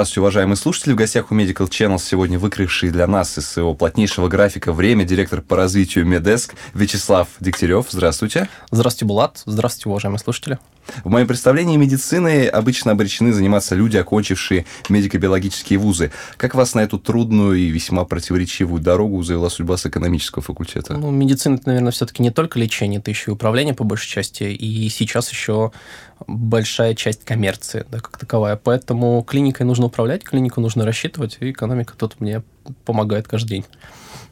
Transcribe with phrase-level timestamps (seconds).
[0.00, 0.94] Здравствуйте, уважаемые слушатели.
[0.94, 5.42] В гостях у Medical Channel сегодня выкрывший для нас из своего плотнейшего графика время директор
[5.42, 7.88] по развитию Медеск Вячеслав Дегтярев.
[7.90, 8.48] Здравствуйте.
[8.70, 9.42] Здравствуйте, Булат.
[9.44, 10.58] Здравствуйте, уважаемые слушатели.
[11.04, 16.10] В моем представлении медицины обычно обречены заниматься люди, окончившие медико-биологические вузы.
[16.38, 20.94] Как вас на эту трудную и весьма противоречивую дорогу завела судьба с экономического факультета?
[20.94, 24.44] Ну, медицина, это, наверное, все-таки не только лечение, это еще и управление по большей части,
[24.44, 25.72] и сейчас еще
[26.26, 28.56] большая часть коммерции, да, как таковая.
[28.56, 32.42] Поэтому клиникой нужно управлять, клинику нужно рассчитывать, и экономика тут мне
[32.84, 33.64] помогает каждый день.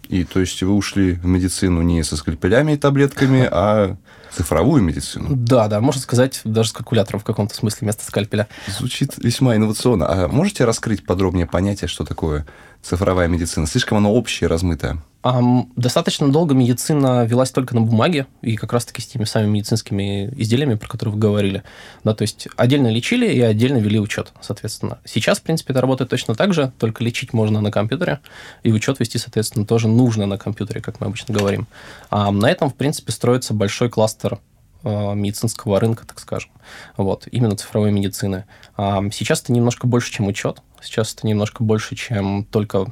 [0.08, 3.96] И то есть вы ушли в медицину не со скальпелями и таблетками, а
[4.32, 5.28] цифровую медицину.
[5.30, 8.48] Да, да, можно сказать, даже с калькулятором в каком-то смысле вместо скальпеля.
[8.66, 10.06] Звучит весьма инновационно.
[10.06, 12.46] А можете раскрыть подробнее понятие, что такое
[12.82, 13.66] цифровая медицина?
[13.66, 14.98] Слишком оно общее, размытое.
[15.24, 20.32] Um, достаточно долго медицина велась только на бумаге, и как раз-таки с теми самыми медицинскими
[20.36, 21.64] изделиями, про которые вы говорили.
[22.04, 24.98] Да, то есть отдельно лечили и отдельно вели учет, соответственно.
[25.04, 28.20] Сейчас, в принципе, это работает точно так же, только лечить можно на компьютере,
[28.62, 31.66] и учет вести, соответственно, тоже нужно на компьютере, как мы обычно говорим.
[32.10, 34.38] А на этом, в принципе, строится большой кластер
[34.84, 36.52] а, медицинского рынка, так скажем.
[36.96, 38.44] Вот, именно цифровой медицины.
[38.76, 40.62] Сейчас это немножко больше, чем учет.
[40.82, 42.86] Сейчас это немножко больше, чем только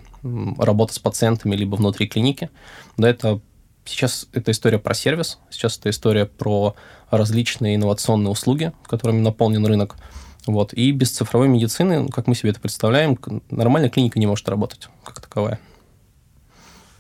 [0.59, 2.51] работа с пациентами либо внутри клиники.
[2.97, 3.41] Да, это
[3.85, 6.75] сейчас это история про сервис, сейчас это история про
[7.11, 9.97] различные инновационные услуги, которыми наполнен рынок.
[10.47, 10.73] Вот.
[10.73, 13.19] И без цифровой медицины, как мы себе это представляем,
[13.51, 15.59] нормальная клиника не может работать как таковая.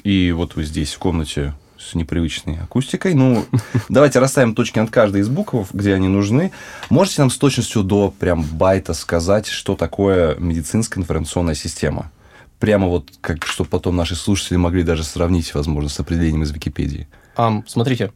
[0.02, 1.54] И вот вы здесь в комнате
[1.86, 3.14] с непривычной акустикой.
[3.14, 3.44] Ну,
[3.88, 6.52] давайте расставим точки над каждой из букв, где они нужны.
[6.90, 12.10] Можете нам с точностью до прям байта сказать, что такое медицинская информационная система?
[12.58, 17.06] Прямо вот, как, чтобы потом наши слушатели могли даже сравнить, возможно, с определением из Википедии.
[17.36, 18.12] Um, смотрите,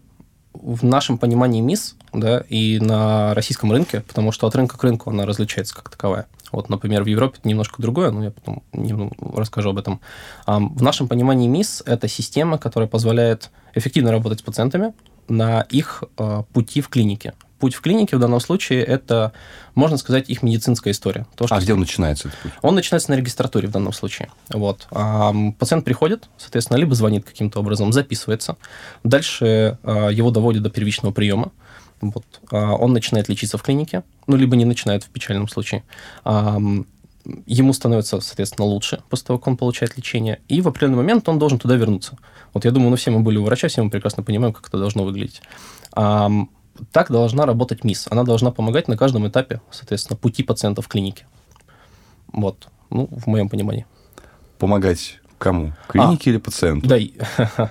[0.54, 5.10] в нашем понимании МИС, да, и на российском рынке, потому что от рынка к рынку
[5.10, 6.26] она различается как таковая.
[6.53, 8.62] Вот, например, в Европе это немножко другое, но я потом
[9.34, 10.00] расскажу об этом.
[10.47, 14.93] В нашем понимании МИС– это система, которая позволяет эффективно работать с пациентами
[15.28, 17.34] на их а, пути в клинике.
[17.60, 19.33] Путь в клинике в данном случае– это,
[19.75, 21.27] можно сказать, их медицинская история.
[21.37, 22.53] То, что а где он начинается, этот путь?
[22.62, 24.31] Он начинается на регистратуре в данном случае.
[24.49, 24.89] Вот.
[24.91, 28.56] А пациент приходит, соответственно, либо звонит каким-то образом, записывается.
[29.05, 31.53] Дальше а, его доводят до первичного приема.
[32.00, 32.25] Вот.
[32.50, 35.83] А, он начинает лечиться в клинике, ну, либо не начинает в печальном случае.
[37.47, 41.39] Ему становится, соответственно, лучше после того, как он получает лечение, и в определенный момент он
[41.39, 42.16] должен туда вернуться.
[42.55, 44.78] Вот я думаю, ну, все мы были у врача, все мы прекрасно понимаем, как это
[44.78, 45.43] должно выглядеть.
[45.94, 48.09] Так должна работать МИС.
[48.10, 51.27] Она должна помогать на каждом этапе, соответственно, пути пациента в клинике.
[52.33, 53.84] Вот, ну, в моем понимании.
[54.59, 55.73] Помогать Кому?
[55.89, 56.87] Клинике а, или пациенту?
[56.87, 56.99] Да,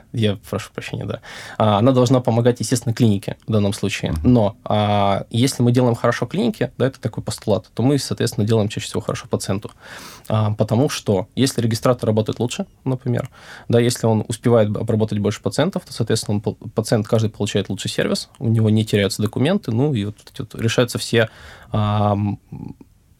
[0.11, 1.19] я прошу прощения, да.
[1.59, 4.15] А, она должна помогать, естественно, клинике в данном случае.
[4.23, 8.69] Но а, если мы делаем хорошо клинике, да, это такой постулат, то мы, соответственно, делаем
[8.69, 9.69] чаще всего хорошо пациенту.
[10.27, 13.29] А, потому что если регистратор работает лучше, например,
[13.67, 18.29] да, если он успевает обработать больше пациентов, то, соответственно, он, пациент каждый получает лучший сервис,
[18.39, 21.29] у него не теряются документы, ну и вот, вот решаются все
[21.71, 22.17] а,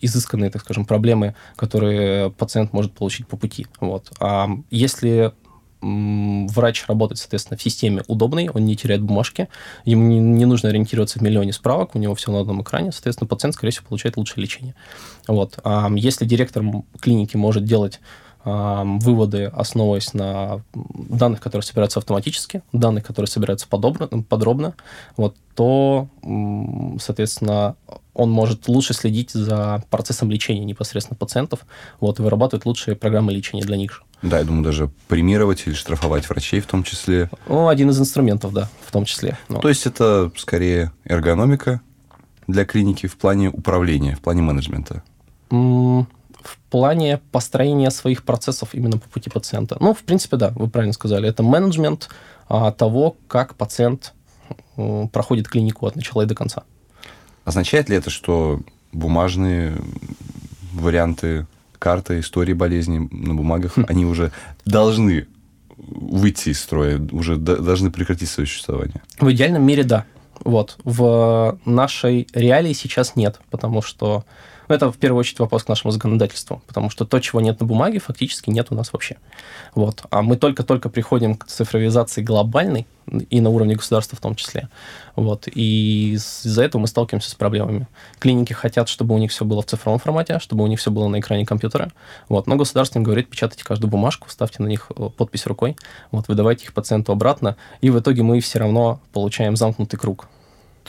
[0.01, 3.67] изысканные, так скажем, проблемы, которые пациент может получить по пути.
[3.79, 4.11] Вот.
[4.19, 5.33] А если
[5.81, 9.47] врач работает, соответственно, в системе удобной, он не теряет бумажки,
[9.85, 13.29] ему не, не нужно ориентироваться в миллионе справок, у него все на одном экране, соответственно,
[13.29, 14.75] пациент, скорее всего, получает лучшее лечение.
[15.27, 15.57] Вот.
[15.63, 16.63] А если директор
[16.99, 18.01] клиники может делать
[18.45, 24.75] выводы, основываясь на данных, которые собираются автоматически, данных, которые собираются подобно, подробно,
[25.17, 26.07] вот, то,
[27.01, 27.75] соответственно,
[28.19, 31.61] он может лучше следить за процессом лечения непосредственно пациентов,
[31.99, 34.01] вот, и вырабатывать лучшие программы лечения для них же.
[34.21, 37.29] Да, я думаю, даже премировать или штрафовать врачей в том числе.
[37.47, 39.37] Ну, один из инструментов, да, в том числе.
[39.47, 39.59] Ну.
[39.59, 41.81] То есть это скорее эргономика
[42.47, 45.03] для клиники в плане управления, в плане менеджмента?
[45.49, 49.77] в плане построения своих процессов именно по пути пациента.
[49.79, 51.27] Ну, в принципе, да, вы правильно сказали.
[51.27, 52.09] Это менеджмент
[52.47, 54.13] а, того, как пациент
[54.77, 56.63] а, проходит клинику от начала и до конца.
[57.45, 59.77] Означает ли это, что бумажные
[60.73, 61.47] варианты
[61.77, 63.85] карты, истории болезни на бумагах, хм.
[63.87, 64.31] они уже
[64.65, 65.27] должны
[65.77, 69.01] выйти из строя, уже должны прекратить свое существование?
[69.19, 70.05] В идеальном мире, да.
[70.43, 70.77] Вот.
[70.83, 74.25] В нашей реалии сейчас нет, потому что
[74.69, 77.65] но это в первую очередь вопрос к нашему законодательству, потому что то, чего нет на
[77.65, 79.17] бумаге, фактически нет у нас вообще.
[79.75, 80.03] Вот.
[80.09, 82.87] А мы только-только приходим к цифровизации глобальной,
[83.29, 84.69] и на уровне государства в том числе.
[85.15, 85.47] Вот.
[85.47, 87.87] И из-за этого мы сталкиваемся с проблемами.
[88.19, 91.07] Клиники хотят, чтобы у них все было в цифровом формате, чтобы у них все было
[91.07, 91.91] на экране компьютера.
[92.27, 92.47] Вот.
[92.47, 95.75] Но государство им говорит, печатайте каждую бумажку, ставьте на них э, подпись рукой,
[96.11, 100.27] вот, выдавайте их пациенту обратно, и в итоге мы все равно получаем замкнутый круг.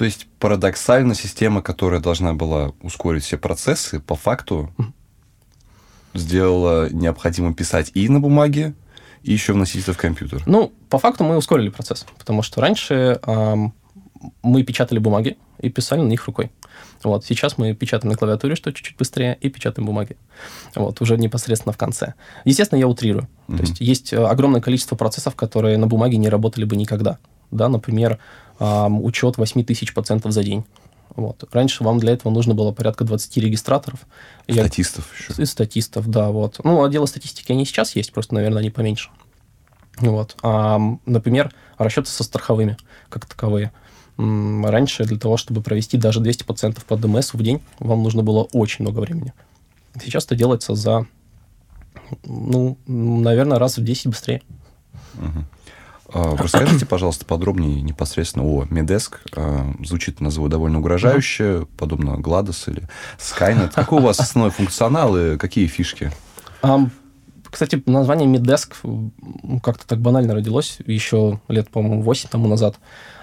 [0.01, 4.73] То есть парадоксально система, которая должна была ускорить все процессы, по факту
[6.15, 8.73] сделало необходимо писать и на бумаге,
[9.23, 10.43] и еще вносить это в компьютер?
[10.47, 13.75] Ну, по факту мы ускорили процесс, потому что раньше эм,
[14.43, 16.51] мы печатали бумаги и писали на них рукой.
[17.03, 20.17] Вот, сейчас мы печатаем на клавиатуре, что чуть-чуть быстрее, и печатаем бумаги.
[20.75, 22.15] Вот, уже непосредственно в конце.
[22.47, 23.29] Естественно, я утрирую.
[23.49, 23.57] Mm-hmm.
[23.59, 27.19] То есть есть э, огромное количество процессов, которые на бумаге не работали бы никогда.
[27.51, 28.19] Да, например,
[28.61, 30.65] учет 8 тысяч пациентов за день.
[31.17, 31.45] Вот.
[31.53, 34.07] Раньше вам для этого нужно было порядка 20 регистраторов.
[34.49, 35.35] Статистов Я...
[35.35, 35.43] еще.
[35.43, 36.31] И статистов, да.
[36.31, 36.61] Вот.
[36.63, 39.11] Ну, отделы статистики они сейчас есть, просто, наверное, они поменьше.
[39.99, 40.37] Вот.
[40.43, 42.77] А, например, расчеты со страховыми,
[43.09, 43.73] как таковые.
[44.17, 48.45] Раньше для того, чтобы провести даже 200 пациентов по ДМС в день, вам нужно было
[48.53, 49.33] очень много времени.
[50.01, 51.07] Сейчас это делается за,
[52.25, 54.43] ну, наверное, раз в 10 быстрее.
[55.15, 55.45] Угу.
[56.13, 59.21] А, расскажите, пожалуйста, подробнее непосредственно о Медеск.
[59.37, 63.73] А, звучит, назову, довольно угрожающе, подобно Гладос или Skynet.
[63.75, 66.11] Какой у вас основной функционал и какие фишки?
[67.51, 68.77] Кстати, название Медеск
[69.63, 72.79] как-то так банально родилось еще лет, по-моему, 8 тому назад.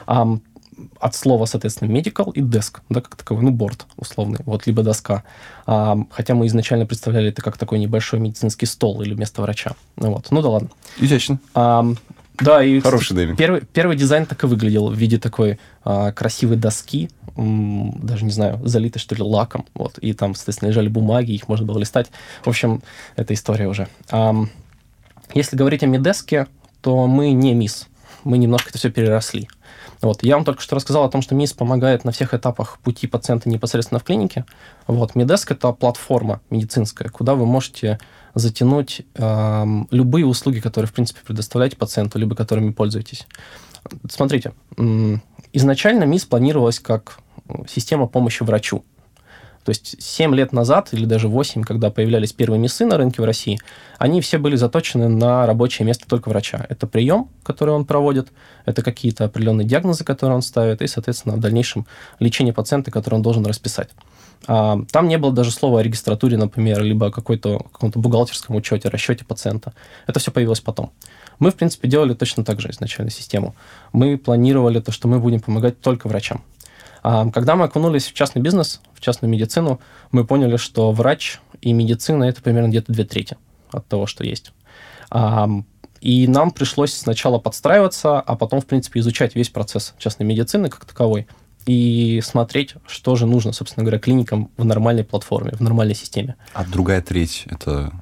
[0.05, 5.23] От слова, соответственно, medical и desk, да, как таковой, ну, борт условный, вот, либо доска.
[5.65, 9.71] Хотя мы изначально представляли это как такой небольшой медицинский стол или место врача.
[9.95, 10.27] Ну, вот.
[10.29, 10.69] Ну да ладно.
[10.99, 11.39] Изящно.
[12.39, 13.37] Да, и Хороший нейминг.
[13.37, 18.31] Первый, первый дизайн так и выглядел в виде такой а, красивой доски, м, даже не
[18.31, 22.07] знаю, залитой что ли лаком, вот, и там, соответственно, лежали бумаги, их можно было листать.
[22.43, 22.81] В общем,
[23.15, 23.87] это история уже.
[24.11, 24.35] А,
[25.33, 26.47] если говорить о Медеске,
[26.81, 27.87] то мы не МИС,
[28.23, 29.47] мы немножко это все переросли.
[30.01, 30.23] Вот.
[30.23, 33.49] Я вам только что рассказал о том, что МИС помогает на всех этапах пути пациента
[33.49, 34.45] непосредственно в клинике.
[34.85, 35.15] Вот.
[35.15, 37.99] Медеск– это платформа медицинская, куда вы можете
[38.39, 43.27] затянуть э, любые услуги, которые, в принципе, предоставляете пациенту, либо которыми пользуетесь.
[44.09, 44.53] Смотрите,
[45.53, 47.19] изначально МИС планировалась как
[47.67, 48.83] система помощи врачу.
[49.67, 53.25] То есть 7 лет назад, или даже 8, когда появлялись первые МИСы на рынке в
[53.25, 53.59] России,
[53.97, 56.65] они все были заточены на рабочее место только врача.
[56.69, 58.29] Это прием, который он проводит,
[58.63, 61.85] это какие-то определенные диагнозы, которые он ставит, и, соответственно, в дальнейшем
[62.19, 63.89] лечение пациента, который он должен расписать.
[64.45, 68.89] А, там не было даже слова о регистратуре, например, либо о какой-то, каком-то бухгалтерском учете,
[68.89, 69.73] расчете пациента.
[70.05, 70.91] Это все появилось потом.
[71.39, 73.55] Мы, в принципе, делали точно так же изначально систему.
[73.91, 76.43] Мы планировали то, что мы будем помогать только врачам.
[77.03, 79.79] А, когда мы окунулись в частный бизнес, в частную медицину,
[80.11, 83.37] мы поняли, что врач и медицина– это примерно где-то две трети
[83.71, 84.53] от того, что есть.
[85.09, 85.49] А,
[86.01, 90.85] и нам пришлось сначала подстраиваться, а потом, в принципе, изучать весь процесс частной медицины как
[90.85, 91.27] таковой
[91.67, 96.35] и смотреть, что же нужно, собственно говоря, клиникам в нормальной платформе, в нормальной системе.
[96.53, 97.93] А другая треть– это…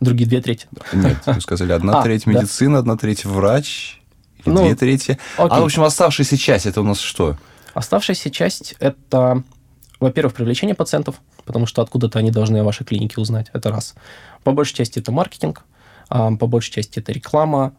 [0.00, 0.66] Другие две трети.
[0.94, 2.78] Нет, вы сказали, одна а, треть медицина, да.
[2.78, 4.00] одна треть врач,
[4.46, 5.18] ну, две трети.
[5.36, 5.58] Окей.
[5.58, 7.36] А, в общем, оставшаяся часть– это у нас что?
[7.74, 9.42] Оставшаяся часть– это,
[10.00, 13.94] во-первых, привлечение пациентов, потому что откуда-то они должны о вашей клинике узнать, это раз.
[14.42, 15.69] По большей части это маркетинг, а,
[16.10, 17.72] по большей части это реклама,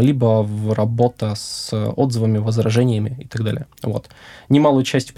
[0.00, 3.66] либо работа с отзывами, возражениями и так далее.
[3.82, 4.08] Вот.
[4.48, 5.14] Немалую часть в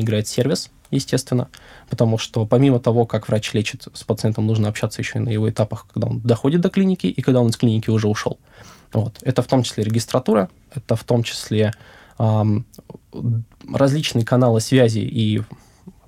[0.00, 1.48] играет сервис, естественно,
[1.90, 5.50] потому что помимо того, как врач лечит с пациентом, нужно общаться еще и на его
[5.50, 8.38] этапах, когда он доходит до клиники и когда он из клиники уже ушел.
[8.92, 9.18] Вот.
[9.22, 11.72] Это в том числе регистратура, это в том числе
[13.72, 15.42] различные каналы связи и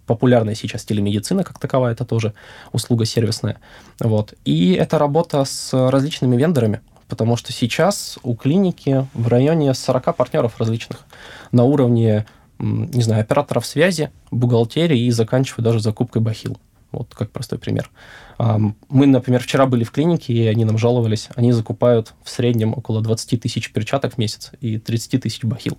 [0.06, 2.32] популярная сейчас телемедицина как таковая, это тоже
[2.72, 3.58] услуга сервисная.
[4.00, 4.34] Вот.
[4.44, 10.58] И это работа с различными вендорами, потому что сейчас у клиники в районе 40 партнеров
[10.58, 11.04] различных
[11.52, 12.26] на уровне,
[12.58, 16.58] не знаю, операторов связи, бухгалтерии и заканчивая даже закупкой бахил.
[16.92, 17.90] Вот как простой пример.
[18.38, 21.28] Мы, например, вчера были в клинике, и они нам жаловались.
[21.34, 25.78] Они закупают в среднем около 20 тысяч перчаток в месяц и 30 тысяч бахил.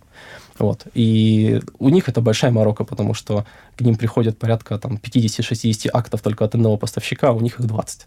[0.59, 0.85] Вот.
[0.93, 3.45] И у них это большая морока, потому что
[3.75, 7.67] к ним приходят порядка там, 50-60 актов только от одного поставщика, а у них их
[7.67, 8.05] 20.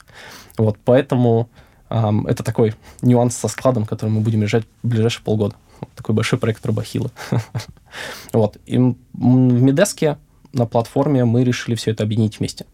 [0.59, 0.77] Вот.
[0.85, 1.49] Поэтому
[1.91, 5.55] эм, это такой нюанс со складом, который мы будем решать в ближайшие полгода.
[5.81, 7.11] Вот такой большой проект про бахилы.
[8.33, 8.57] вот.
[8.67, 10.19] И в Медеске
[10.53, 12.67] на платформе мы решили все это объединить вместе.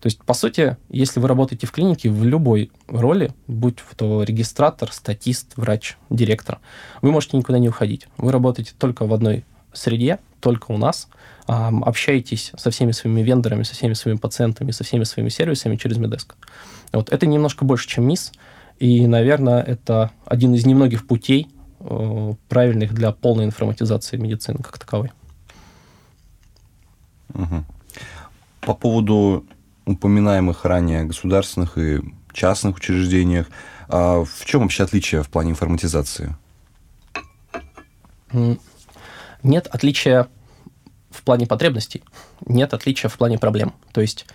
[0.00, 4.90] То есть, по сути, если вы работаете в клинике в любой роли, будь то регистратор,
[4.92, 6.58] статист, врач, директор,
[7.02, 8.08] вы можете никуда не уходить.
[8.16, 11.08] Вы работаете только в одной среде, только у нас,
[11.46, 16.34] общаетесь со всеми своими вендорами, со всеми своими пациентами, со всеми своими сервисами через Медеск.
[16.92, 17.12] Вот.
[17.12, 18.32] Это немножко больше, чем МИС,
[18.78, 21.48] и, наверное, это один из немногих путей
[21.80, 25.10] э, правильных для полной информатизации медицины как таковой.
[27.34, 27.64] Угу.
[28.62, 29.44] По поводу
[29.90, 32.00] упоминаемых ранее государственных и
[32.32, 33.46] частных учреждениях,
[33.88, 36.36] а в чем вообще отличие в плане информатизации?
[39.42, 40.28] Нет отличия
[41.10, 42.04] в плане потребностей,
[42.46, 43.74] нет отличия в плане проблем.
[43.92, 44.26] То есть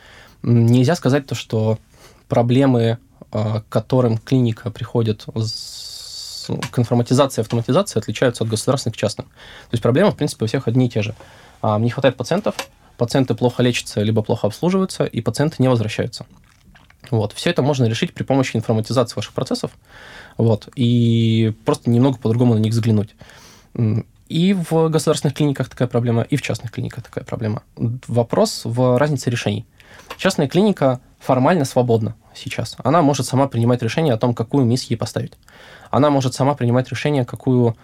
[0.44, 1.80] нельзя сказать то, что
[2.28, 2.98] проблемы,
[3.32, 9.28] к которым клиника приходит с, к информатизации и автоматизации, отличаются от государственных к частным.
[9.28, 11.16] То есть проблемы, в принципе, у всех одни и те же.
[11.64, 12.56] Не хватает пациентов,
[12.98, 16.26] пациенты плохо лечатся, либо плохо обслуживаются, и пациенты не возвращаются.
[17.12, 17.34] Вот.
[17.34, 19.72] Все это можно решить при помощи информатизации ваших процессов,
[20.38, 23.16] вот, и просто немного по-другому на них взглянуть.
[24.28, 27.62] И в государственных клиниках такая проблема, и в частных клиниках такая проблема.
[27.76, 29.66] Вопрос в разнице решений.
[30.18, 32.76] Частная клиника формально свободна сейчас.
[32.84, 35.34] Она может сама принимать решение о том, какую мисс ей поставить.
[35.92, 37.78] Она может сама принимать решение, какую,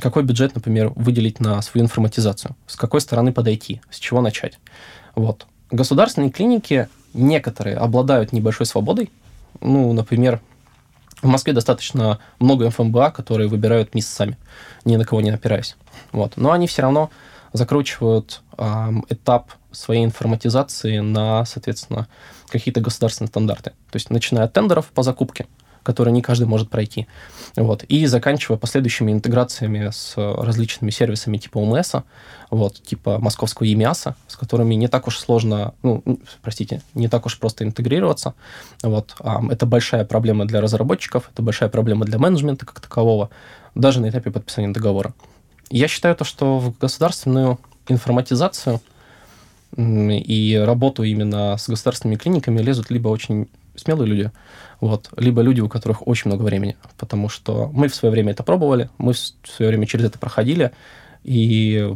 [0.00, 4.58] какой бюджет, например, выделить на свою информатизацию, с какой стороны подойти, с чего начать.
[5.14, 5.46] Вот.
[5.70, 9.10] Государственные клиники некоторые обладают небольшой свободой.
[9.60, 10.40] Ну, например,
[11.22, 14.36] в Москве достаточно много ФМБА, которые выбирают мисс сами,
[14.84, 15.76] ни на кого не опираясь.
[16.12, 16.36] Вот.
[16.36, 17.10] Но они все равно
[17.52, 22.08] закручивают э, этап своей информатизации на, соответственно,
[22.48, 23.70] какие-то государственные стандарты.
[23.90, 25.46] То есть начиная от тендеров по закупке,
[25.84, 27.06] которые не каждый может пройти.
[27.54, 27.84] Вот.
[27.84, 31.92] И заканчивая последующими интеграциями с различными сервисами типа ОМС,
[32.50, 36.02] вот, типа московского ЕМИАСа, с которыми не так уж сложно, ну,
[36.42, 38.34] простите, не так уж просто интегрироваться.
[38.82, 39.14] Вот.
[39.50, 43.30] Это большая проблема для разработчиков, это большая проблема для менеджмента как такового,
[43.76, 45.14] даже на этапе подписания договора.
[45.70, 48.80] Я считаю то, что в государственную информатизацию
[49.76, 54.32] и работу именно с государственными клиниками лезут либо очень смелые люди,
[54.80, 58.42] вот, либо люди, у которых очень много времени, потому что мы в свое время это
[58.42, 60.72] пробовали, мы в свое время через это проходили,
[61.22, 61.94] и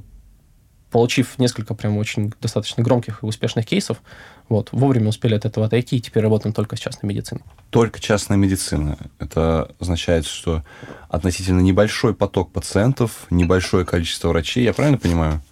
[0.91, 4.03] получив несколько прям очень достаточно громких и успешных кейсов,
[4.49, 7.43] вот, вовремя успели от этого отойти, и теперь работаем только с частной медициной.
[7.71, 8.97] Только частная медицина.
[9.19, 10.65] Это означает, что
[11.11, 15.43] относительно небольшой поток пациентов, небольшое количество врачей, я правильно понимаю?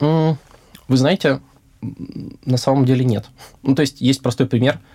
[0.00, 1.40] Вы знаете,
[1.80, 3.26] на самом деле нет.
[3.62, 4.80] Ну, то есть есть простой пример–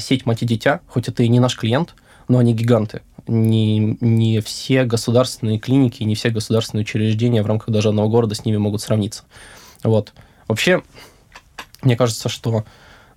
[0.00, 1.94] сеть «Мать и дитя», хоть это и не наш клиент,
[2.28, 3.02] но они гиганты.
[3.26, 8.44] Не, не все государственные клиники, не все государственные учреждения в рамках даже одного города с
[8.44, 9.24] ними могут сравниться.
[9.82, 10.12] Вот.
[10.48, 10.82] Вообще,
[11.82, 12.64] мне кажется, что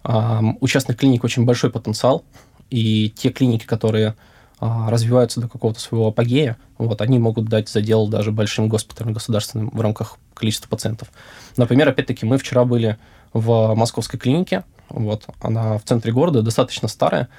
[0.03, 2.24] э, у частных клиник очень большой потенциал,
[2.69, 4.15] и те клиники, которые
[4.60, 9.69] э, развиваются до какого-то своего апогея, вот, они могут дать задел даже большим госпиталям государственным
[9.69, 11.12] в рамках количества пациентов.
[11.57, 12.98] Например, опять-таки, мы вчера были
[13.31, 17.30] в московской клинике, вот, она в центре города, достаточно старая.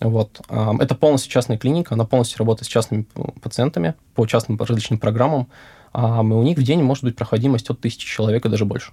[0.00, 0.40] Вот.
[0.48, 3.06] Это полностью частная клиника, она полностью работает с частными
[3.40, 5.48] пациентами по частным различным программам.
[5.94, 8.92] И у них в день может быть проходимость от тысячи человек и даже больше.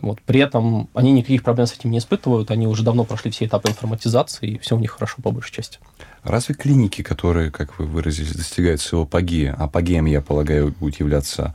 [0.00, 0.20] Вот.
[0.20, 3.70] При этом они никаких проблем с этим не испытывают, они уже давно прошли все этапы
[3.70, 5.78] информатизации, и все у них хорошо по большей части.
[6.22, 11.54] Разве клиники, которые, как вы выразились, достигают своего апогея, апогеем, я полагаю, будет являться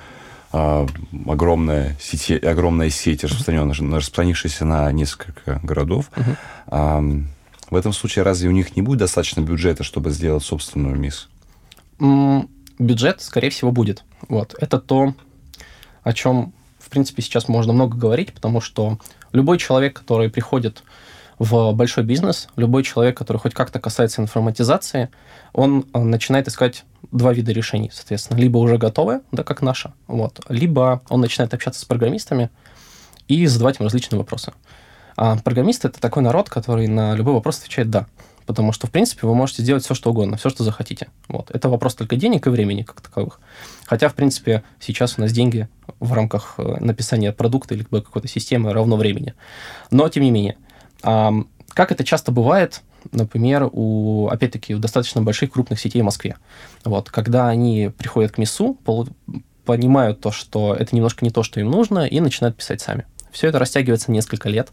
[0.53, 0.86] а,
[1.25, 6.12] огромная, сети, огромная сеть, распространенная, распространившаяся на несколько городов.
[6.15, 6.38] Uh-huh.
[6.67, 7.03] А,
[7.72, 11.27] в этом случае разве у них не будет достаточно бюджета, чтобы сделать собственную МИС?
[11.98, 14.03] Mm, бюджет, скорее всего, будет.
[14.29, 14.53] Вот.
[14.60, 15.15] Это то,
[16.03, 19.00] о чем, в принципе, сейчас можно много говорить, потому что
[19.31, 20.83] любой человек, который приходит
[21.39, 25.10] в большой бизнес, любой человек, который хоть как-то касается информатизации,
[25.51, 28.38] он э, начинает искать два вида решений, соответственно.
[28.39, 32.50] Либо уже готовое, да, как наша, вот, либо он начинает общаться с программистами
[33.27, 34.53] и задавать им различные вопросы.
[35.15, 38.07] А программисты— это такой народ, который на любой вопрос отвечает «да».
[38.45, 41.07] Потому что, в принципе, вы можете сделать все, что угодно, все, что захотите.
[41.29, 41.50] Вот.
[41.51, 43.39] Это вопрос только денег и времени как таковых.
[43.86, 45.69] Хотя, в принципе, сейчас у нас деньги
[46.01, 49.33] в рамках э, написания продукта или какой-то системы равно времени.
[49.91, 50.57] Но, тем не менее,
[51.01, 52.81] как это часто бывает,
[53.12, 56.38] например, у, опять-таки, у достаточно больших крупных сетей в Москве.
[56.83, 58.77] Вот, когда они приходят к МИСу,
[59.65, 63.05] понимают то, что это немножко не то, что им нужно, и начинают писать сами.
[63.31, 64.72] Все это растягивается несколько лет,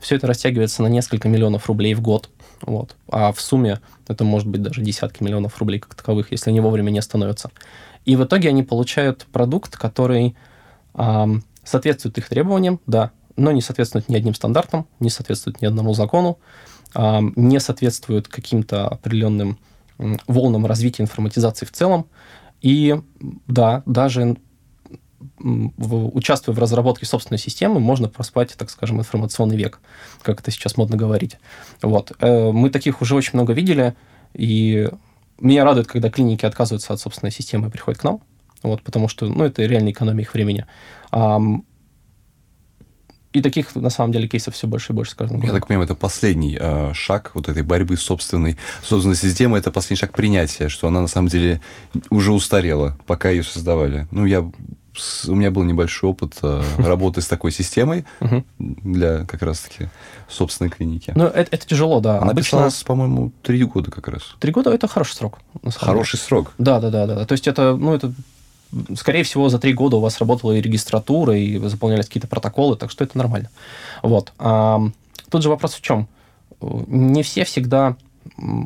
[0.00, 2.28] все это растягивается на несколько миллионов рублей в год.
[2.60, 2.96] Вот.
[3.10, 6.90] А в сумме это может быть даже десятки миллионов рублей как таковых, если они вовремя
[6.90, 7.50] не остановятся.
[8.04, 10.36] И в итоге они получают продукт, который
[10.94, 15.94] эм, соответствует их требованиям, да, но не соответствует ни одним стандартам, не соответствует ни одному
[15.94, 16.38] закону,
[16.94, 19.58] не соответствует каким-то определенным
[20.26, 22.06] волнам развития информатизации в целом.
[22.60, 22.96] И
[23.46, 24.36] да, даже
[25.38, 29.80] участвуя в разработке собственной системы, можно проспать, так скажем, информационный век,
[30.22, 31.36] как это сейчас модно говорить.
[31.82, 32.12] Вот.
[32.20, 33.94] Э, мы таких уже очень много видели,
[34.32, 34.88] и
[35.40, 38.20] меня радует, когда клиники отказываются от собственной системы и приходят к нам,
[38.62, 40.66] вот, потому что ну, это реальная экономия их времени.
[43.34, 45.52] И таких, на самом деле, кейсов все больше и больше с каждым годом.
[45.52, 49.72] Я так понимаю, это последний э, шаг вот этой борьбы с собственной, собственной системой, это
[49.72, 51.60] последний шаг принятия, что она, на самом деле,
[52.10, 54.06] уже устарела, пока ее создавали.
[54.12, 54.48] Ну, я
[55.26, 58.04] у меня был небольшой опыт э, работы с такой системой
[58.58, 59.88] для как раз-таки
[60.28, 61.12] собственной клиники.
[61.16, 62.18] Ну, это, это тяжело, да.
[62.18, 64.22] Она Обычно писалась, по-моему, три года как раз.
[64.38, 65.40] три года это хороший срок.
[65.74, 66.52] Хороший срок.
[66.58, 67.26] Да, да, да, да.
[67.26, 68.12] То есть это, ну, это,
[68.96, 72.76] скорее всего, за три года у вас работала и регистратура, и вы заполнялись какие-то протоколы,
[72.76, 73.50] так что это нормально.
[74.02, 74.32] Вот.
[74.38, 74.80] А,
[75.30, 76.08] тут же вопрос в чем?
[76.60, 77.96] Не все всегда,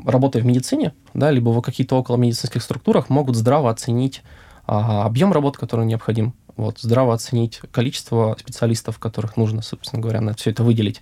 [0.05, 4.23] работая в медицине, да, либо в каких-то около медицинских структурах, могут здраво оценить
[4.67, 10.35] а, объем работы, который необходим, вот, здраво оценить количество специалистов, которых нужно, собственно говоря, на
[10.35, 11.01] все это выделить,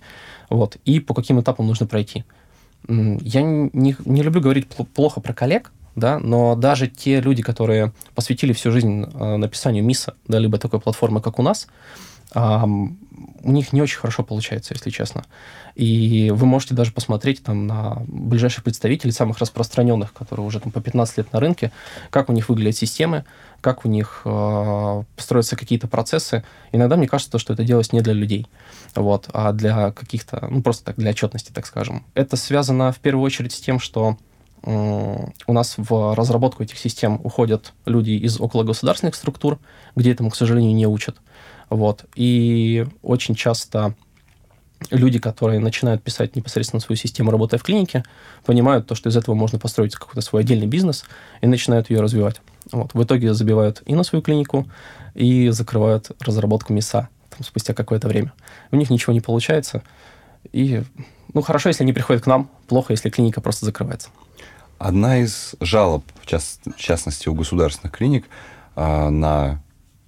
[0.49, 2.23] вот, и по каким этапам нужно пройти.
[2.87, 7.91] Я не, не люблю говорить пл- плохо про коллег, да, но даже те люди, которые
[8.15, 11.67] посвятили всю жизнь э, написанию МИСа, да, либо такой платформы, как у нас,
[12.35, 15.23] у них не очень хорошо получается, если честно.
[15.75, 20.81] И вы можете даже посмотреть там на ближайших представителей, самых распространенных, которые уже там по
[20.81, 21.71] 15 лет на рынке,
[22.09, 23.25] как у них выглядят системы,
[23.61, 26.43] как у них э, строятся какие-то процессы.
[26.71, 28.47] Иногда мне кажется, что это делалось не для людей,
[28.95, 32.03] вот, а для каких-то, ну, просто так, для отчетности, так скажем.
[32.13, 34.17] Это связано в первую очередь с тем, что
[34.63, 39.59] у нас в разработку этих систем уходят люди из окологосударственных структур,
[39.95, 41.17] где этому, к сожалению, не учат.
[41.69, 42.05] Вот.
[42.15, 43.95] И очень часто
[44.91, 48.03] люди, которые начинают писать непосредственно свою систему, работая в клинике,
[48.45, 51.05] понимают то, что из этого можно построить какой-то свой отдельный бизнес
[51.41, 52.41] и начинают ее развивать.
[52.71, 52.93] Вот.
[52.93, 54.67] В итоге забивают и на свою клинику,
[55.13, 58.33] и закрывают разработку МИСа там, спустя какое-то время.
[58.71, 59.81] У них ничего не получается.
[60.51, 60.83] И,
[61.33, 64.09] ну, хорошо, если они приходят к нам, плохо, если клиника просто закрывается.
[64.79, 68.25] Одна из жалоб, в, част- в частности, у государственных клиник
[68.75, 69.61] а, на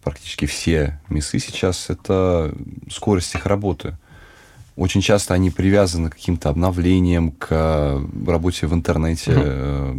[0.03, 2.53] практически все МИСы сейчас, это
[2.89, 3.97] скорость их работы.
[4.75, 9.95] Очень часто они привязаны к каким-то обновлениям, к э, работе в интернете, э,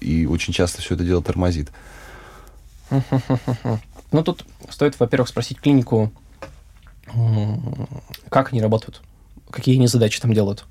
[0.00, 1.70] и очень часто все это дело тормозит.
[4.10, 6.10] Ну, тут стоит, во-первых, спросить клинику,
[8.30, 9.02] как они работают,
[9.50, 10.64] какие они задачи там делают,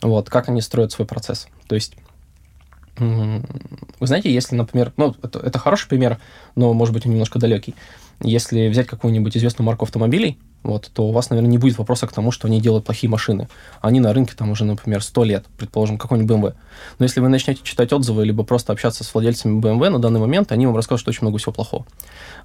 [0.00, 1.48] вот, как они строят свой процесс.
[1.66, 1.96] То есть,
[2.98, 6.18] вы знаете, если, например, ну, это, это хороший пример,
[6.54, 7.74] но, может быть, он немножко далекий.
[8.20, 12.12] Если взять какую-нибудь известную марку автомобилей, вот, то у вас, наверное, не будет вопроса к
[12.12, 13.48] тому, что они делают плохие машины.
[13.80, 16.54] Они на рынке там уже, например, 100 лет, предположим, какой-нибудь BMW.
[16.98, 20.50] Но если вы начнете читать отзывы, либо просто общаться с владельцами BMW на данный момент,
[20.50, 21.86] они вам расскажут, что очень много всего плохого.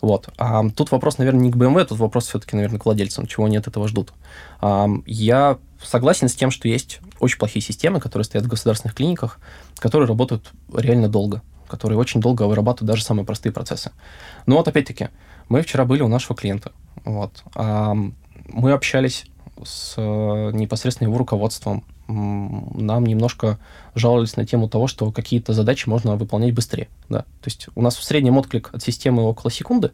[0.02, 0.30] Вот.
[0.38, 3.58] А тут вопрос, наверное, не к BMW, тут вопрос все-таки, наверное, к владельцам, чего они
[3.58, 4.14] от этого ждут.
[4.62, 9.40] А, я согласен с тем, что есть очень плохие системы, которые стоят в государственных клиниках,
[9.78, 13.92] которые работают реально долго, которые очень долго вырабатывают даже самые простые процессы.
[14.46, 15.10] Но вот опять-таки,
[15.50, 16.72] мы вчера были у нашего клиента,
[17.06, 19.26] вот, мы общались
[19.64, 21.84] с э, непосредственно его руководством.
[22.08, 23.60] Нам немножко
[23.96, 26.90] жаловались на тему того, что какие-то задачи можно выполнять быстрее.
[27.10, 27.20] Да?
[27.20, 29.92] То есть у нас в среднем отклик от системы около секунды,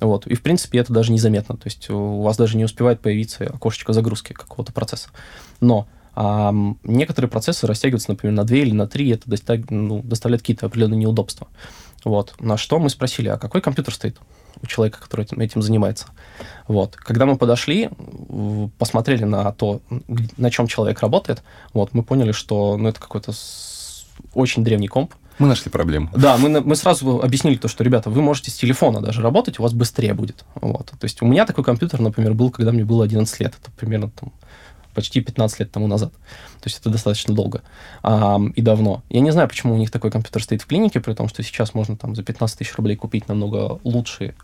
[0.00, 1.56] вот, и в принципе это даже незаметно.
[1.56, 5.10] То есть у вас даже не успевает появиться окошечко загрузки какого-то процесса.
[5.60, 10.02] Но а, некоторые процессы растягиваются, например, на 2 или на 3, и это достиг- ну,
[10.02, 11.48] доставляет какие-то определенные неудобства.
[12.04, 12.34] Вот.
[12.40, 14.18] На что мы спросили, а какой компьютер стоит
[14.62, 16.06] у человека, который этим, этим занимается?
[16.68, 16.96] Вот.
[16.96, 17.90] Когда мы подошли,
[18.78, 19.80] посмотрели на то,
[20.36, 23.32] на чем человек работает, вот, мы поняли, что ну, это какой-то
[24.34, 25.14] очень древний комп.
[25.38, 26.10] Мы нашли проблему.
[26.14, 29.62] Да, мы, мы сразу объяснили то, что, ребята, вы можете с телефона даже работать, у
[29.62, 30.44] вас быстрее будет.
[30.54, 30.86] Вот.
[30.86, 33.54] То есть у меня такой компьютер, например, был, когда мне было 11 лет.
[33.60, 34.32] Это примерно там,
[34.94, 36.12] почти 15 лет тому назад.
[36.12, 37.62] То есть это достаточно долго
[38.02, 39.02] а, и давно.
[39.10, 41.74] Я не знаю, почему у них такой компьютер стоит в клинике, при том, что сейчас
[41.74, 44.34] можно там за 15 тысяч рублей купить намного лучшие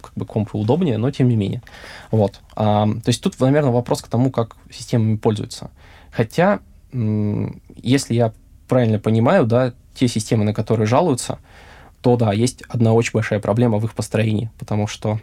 [0.00, 1.62] как бы компы удобнее, но тем не менее.
[2.10, 2.40] Вот.
[2.54, 5.70] А, то есть тут, наверное, вопрос к тому, как системами пользуются.
[6.10, 6.60] Хотя,
[6.92, 8.32] если я
[8.68, 11.38] правильно понимаю, да, те системы, на которые жалуются,
[12.00, 15.18] то да, есть одна очень большая проблема в их построении, потому что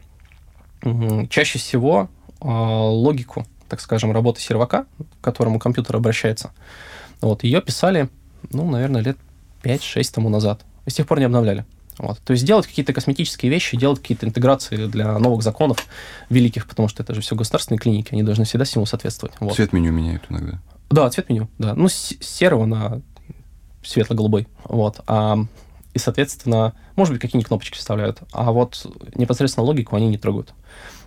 [1.30, 6.52] чаще всего а, логику, так скажем, работы сервака, к которому компьютер обращается,
[7.22, 8.10] вот, ее писали,
[8.52, 9.18] ну, наверное, лет
[9.64, 10.62] 5-6 тому назад.
[10.86, 11.66] И с тех пор не обновляли.
[11.98, 12.20] Вот.
[12.20, 15.88] То есть делать какие-то косметические вещи, делать какие-то интеграции для новых законов
[16.30, 19.36] великих, потому что это же все государственные клиники, они должны всегда всему соответствовать.
[19.40, 19.56] Вот.
[19.56, 20.60] Цвет меню меняют иногда.
[20.90, 21.76] Да, цвет меню, да.
[21.76, 23.02] Ну, с серого на
[23.84, 24.48] светло-голубой.
[24.66, 25.00] Вот.
[25.08, 25.38] А,
[25.94, 28.20] и, соответственно, может быть, какие-нибудь кнопочки вставляют.
[28.34, 30.54] А вот непосредственно логику они не трогают.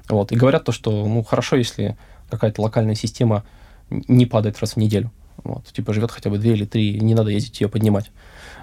[0.08, 0.32] Вот.
[0.32, 1.96] И говорят то, что, ну, хорошо, если
[2.30, 3.44] какая-то локальная система
[3.90, 5.10] не падает раз в неделю.
[5.42, 5.66] Вот.
[5.72, 8.10] Типа живет хотя бы две или три, не надо ездить ее поднимать.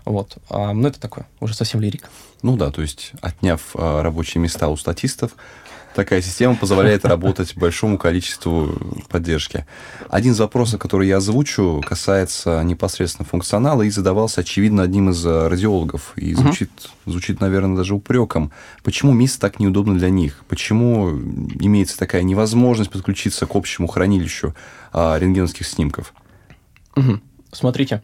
[0.06, 0.38] Вот.
[0.50, 2.10] А, ну, это такое, уже совсем лирик.
[2.42, 5.36] Ну да, то есть, отняв а, рабочие места у статистов,
[5.96, 8.78] такая система позволяет работать большому количеству
[9.10, 9.66] поддержки.
[10.10, 15.48] Один из вопросов, который я озвучу, касается непосредственно функционала и задавался, очевидно, одним из э,
[15.48, 16.14] радиологов.
[16.16, 16.72] И звучит,
[17.06, 17.12] угу.
[17.12, 18.52] звучит наверное, даже упреком.
[18.84, 20.44] Почему МИС так неудобно для них?
[20.48, 24.56] Почему имеется такая невозможность подключиться к общему хранилищу
[24.94, 26.14] а, рентгеновских снимков?
[26.96, 27.20] Угу.
[27.52, 28.02] Смотрите,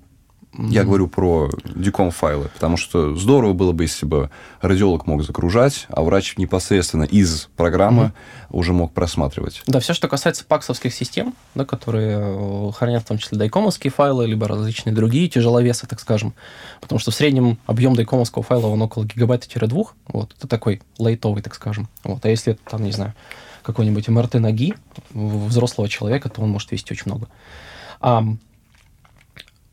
[0.58, 4.30] я говорю про диком файлы, потому что здорово было бы, если бы
[4.62, 8.48] радиолог мог загружать, а врач непосредственно из программы mm-hmm.
[8.50, 9.62] уже мог просматривать.
[9.68, 14.26] Да, все, что касается паксовских систем, да, которые э, хранят в том числе дайкомовские файлы,
[14.26, 16.34] либо различные другие тяжеловесы, так скажем,
[16.82, 21.54] потому что в среднем объем дайкомовского файла, он около гигабайта-двух, вот, это такой лайтовый, так
[21.54, 21.88] скажем.
[22.04, 23.14] Вот, а если это, там, не знаю,
[23.62, 24.74] какой-нибудь МРТ ноги
[25.12, 27.28] взрослого человека, то он может весить очень много.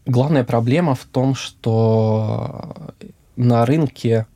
[0.07, 2.75] Главная проблема в том, что
[3.37, 4.27] на рынке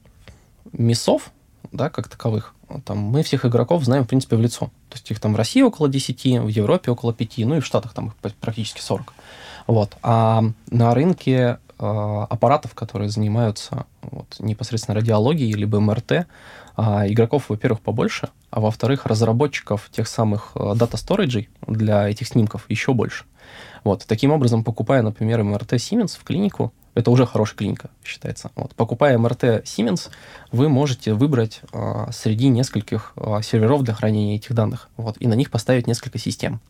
[0.72, 1.30] мясов,
[1.72, 2.54] да, как таковых,
[2.84, 4.66] там, мы всех игроков знаем, в принципе, в лицо.
[4.88, 7.66] То есть их там в России около 10, в Европе около 5, ну и в
[7.66, 9.12] Штатах там их практически 40.
[9.66, 9.96] Вот.
[10.02, 16.24] А на рынке э, аппаратов, которые занимаются вот, непосредственно радиологией либо МРТ, э,
[16.76, 23.24] игроков, во-первых, побольше, а во-вторых, разработчиков тех самых дата-сториджей для этих снимков еще больше.
[23.84, 24.04] Вот.
[24.06, 28.50] Таким образом, покупая, например, МРТ Siemens в клинику, это уже хорошая клиника, считается.
[28.56, 28.74] Вот.
[28.74, 30.08] Покупая МРТ Siemens,
[30.50, 35.34] вы можете выбрать а, среди нескольких а, серверов для хранения этих данных, вот, и на
[35.34, 36.60] них поставить несколько систем.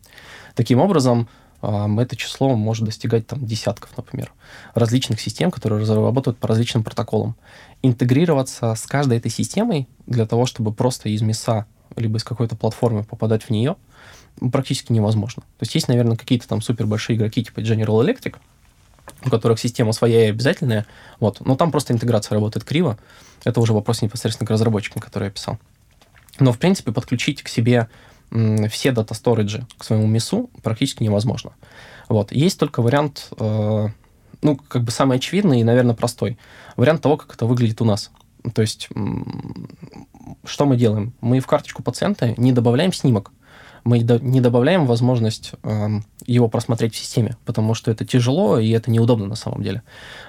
[0.53, 1.27] Таким образом,
[1.63, 4.31] а, это число может достигать там, десятков, например,
[4.75, 7.35] различных систем, которые работают по различным протоколам.
[7.81, 13.03] Интегрироваться с каждой этой системой для того, чтобы просто из МИСа либо из какой-то платформы
[13.03, 13.77] попадать в нее–
[14.51, 15.43] практически невозможно.
[15.43, 18.35] То есть есть, наверное, какие-то там супер большие игроки типа General Electric,
[19.25, 20.85] у которых система своя и обязательная,
[21.19, 22.97] вот, но там просто интеграция работает криво.
[23.43, 25.57] Это уже вопрос непосредственно к разработчикам, который я писал.
[26.39, 27.89] Но, в принципе, подключить к себе
[28.69, 31.51] все дата-сториджи к своему МИСу практически невозможно.
[32.07, 32.31] Вот.
[32.31, 33.87] Есть только вариант, э,
[34.41, 36.37] ну, как бы самый очевидный и, наверное, простой.
[36.75, 38.11] Вариант того, как это выглядит у нас.
[38.53, 38.89] То есть,
[40.45, 41.13] что мы делаем?
[41.21, 43.31] Мы в карточку пациента не добавляем снимок,
[43.83, 45.87] мы не добавляем возможность э,
[46.25, 49.83] его просмотреть в системе, потому что это тяжело и это неудобно на самом деле.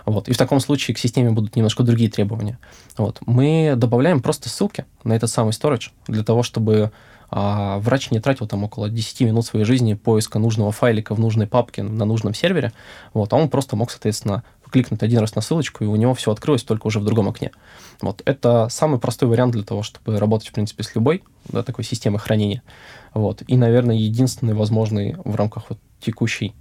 [0.07, 0.29] Вот.
[0.29, 2.59] И в таком случае к системе будут немножко другие требования.
[2.97, 3.19] Вот.
[3.27, 6.93] Мы добавляем просто ссылки на этот самый storage для того, чтобы
[7.33, 11.47] а врач не тратил там около 10 минут своей жизни поиска нужного файлика в нужной
[11.47, 12.73] папке на нужном сервере,
[13.15, 16.31] вот, а он просто мог, соответственно, кликнуть один раз на ссылочку, и у него все
[16.31, 17.51] открылось только уже в другом окне.
[18.01, 18.23] Вот.
[18.25, 22.19] Это самый простой вариант для того, чтобы работать, в принципе, с любой да, такой системой
[22.19, 22.63] хранения.
[23.13, 23.43] Вот.
[23.47, 26.55] И, наверное, единственный возможный в рамках вот текущей,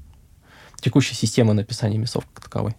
[0.81, 2.75] текущей системы написания МИСов как таковой.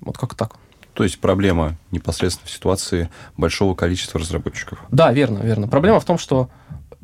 [0.00, 0.56] Вот как так.
[0.94, 4.78] То есть проблема непосредственно в ситуации большого количества разработчиков.
[4.90, 5.68] Да, верно, верно.
[5.68, 6.50] Проблема в том, что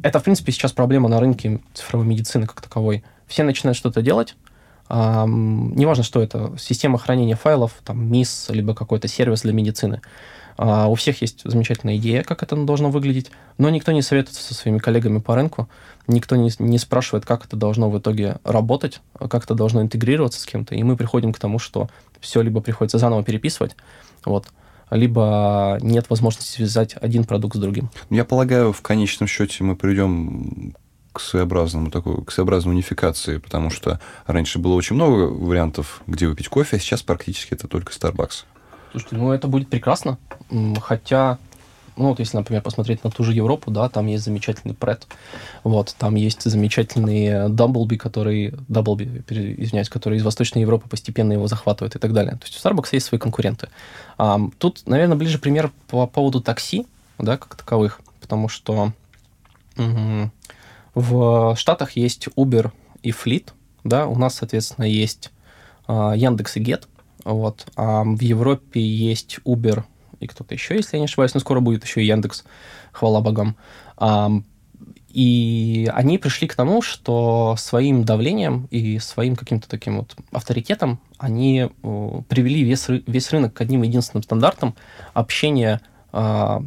[0.02, 3.02] это, в принципе, сейчас проблема на рынке цифровой медицины как таковой.
[3.26, 4.36] Все начинают что-то делать,
[4.90, 10.00] неважно, что это, система хранения файлов, там, МИС, либо какой-то сервис для медицины.
[10.56, 14.54] А, у всех есть замечательная идея, как это должно выглядеть, но никто не советуется со
[14.54, 15.68] своими коллегами по рынку,
[16.08, 20.46] никто не, не спрашивает, как это должно в итоге работать, как это должно интегрироваться с
[20.46, 21.88] кем-то, и мы приходим к тому, что
[22.20, 23.76] все либо приходится заново переписывать,
[24.24, 24.48] вот,
[24.90, 27.88] либо нет возможности связать один продукт с другим.
[28.10, 30.74] Я полагаю, в конечном счете мы придем
[31.18, 36.48] к своеобразному такой, к своеобразной унификации, потому что раньше было очень много вариантов, где выпить
[36.48, 38.44] кофе, а сейчас практически это только Starbucks.
[38.92, 40.18] Слушайте, ну это будет прекрасно,
[40.80, 41.38] хотя
[41.96, 45.08] ну, вот если, например, посмотреть на ту же Европу, да, там есть замечательный пред,
[45.64, 51.96] вот, там есть замечательный Даблби, который, Даблби, извиняюсь, который из Восточной Европы постепенно его захватывает
[51.96, 52.34] и так далее.
[52.34, 53.68] То есть у Starbucks есть свои конкуренты.
[54.16, 56.86] А, тут, наверное, ближе пример по поводу такси,
[57.18, 58.92] да, как таковых, потому что
[59.76, 60.30] угу,
[60.98, 63.52] в Штатах есть Uber и Fleet,
[63.84, 65.30] да, у нас, соответственно, есть
[65.86, 66.86] а, Яндекс и Get,
[67.24, 69.84] вот, а в Европе есть Uber
[70.18, 72.44] и кто-то еще, если я не ошибаюсь, но скоро будет еще и Яндекс,
[72.90, 73.56] хвала богам.
[73.96, 74.30] А,
[75.08, 81.70] и они пришли к тому, что своим давлением и своим каким-то таким вот авторитетом они
[82.28, 84.74] привели весь, весь рынок к одним единственным стандартам
[85.14, 85.80] общения
[86.12, 86.66] uh,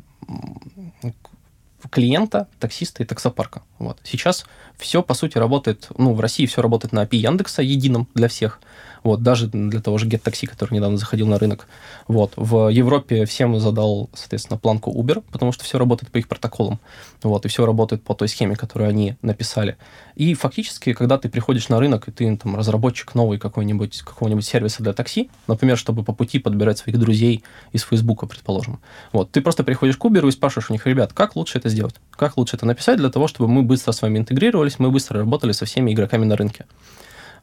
[1.91, 3.61] клиента, таксиста и таксопарка.
[3.77, 3.99] Вот.
[4.03, 4.45] Сейчас
[4.77, 8.59] все, по сути, работает, ну, в России все работает на API Яндекса едином для всех.
[9.03, 11.67] Вот, даже для того же GetTaxi, который недавно заходил на рынок.
[12.07, 12.33] Вот.
[12.35, 16.79] В Европе всем задал, соответственно, планку Uber, потому что все работает по их протоколам.
[17.23, 19.77] Вот, и все работает по той схеме, которую они написали.
[20.15, 24.83] И фактически, когда ты приходишь на рынок, и ты там разработчик новый какой-нибудь, какого-нибудь сервиса
[24.83, 28.79] для такси, например, чтобы по пути подбирать своих друзей из Фейсбука, предположим.
[29.13, 31.95] Вот, ты просто приходишь к Uber и спрашиваешь у них, ребят, как лучше это сделать?
[32.11, 35.53] Как лучше это написать для того, чтобы мы быстро с вами интегрировались, мы быстро работали
[35.53, 36.65] со всеми игроками на рынке.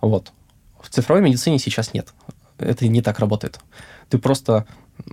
[0.01, 0.31] Вот.
[0.89, 2.09] В цифровой медицине сейчас нет.
[2.59, 3.61] Это не так работает.
[4.09, 4.67] Ты просто,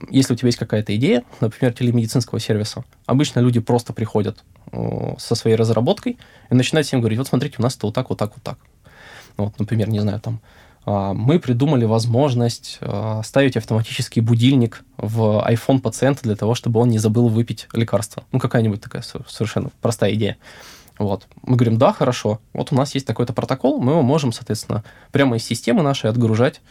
[0.09, 4.43] если у тебя есть какая-то идея, например, телемедицинского сервиса, обычно люди просто приходят
[5.17, 6.17] со своей разработкой
[6.49, 8.57] и начинают всем говорить, вот смотрите, у нас это вот так, вот так, вот так.
[9.37, 10.39] Вот, например, не знаю, там,
[10.85, 16.89] а, мы придумали возможность а, ставить автоматический будильник в iPhone пациента для того, чтобы он
[16.89, 18.23] не забыл выпить лекарство.
[18.31, 20.37] Ну, какая-нибудь такая совершенно простая идея.
[20.97, 21.27] Вот.
[21.43, 25.37] Мы говорим, да, хорошо, вот у нас есть такой-то протокол, мы его можем, соответственно, прямо
[25.37, 26.61] из системы нашей отгружать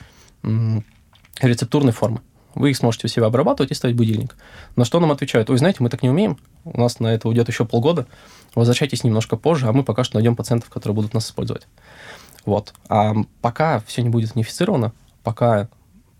[1.40, 2.20] рецептурной формы.
[2.54, 4.36] Вы их сможете у себя обрабатывать и ставить будильник.
[4.76, 7.48] На что нам отвечают, ой, знаете, мы так не умеем, у нас на это уйдет
[7.48, 8.06] еще полгода,
[8.54, 11.66] возвращайтесь немножко позже, а мы пока что найдем пациентов, которые будут нас использовать.
[12.46, 12.72] Вот.
[12.88, 14.92] А пока все не будет унифицировано,
[15.24, 15.68] пока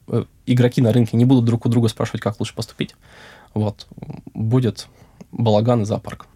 [0.09, 2.97] э, игроки на рынке не будут друг у друга спрашивать, как лучше поступить,
[3.53, 3.87] вот,
[4.33, 4.89] будет
[5.31, 6.27] балаган и зоопарк.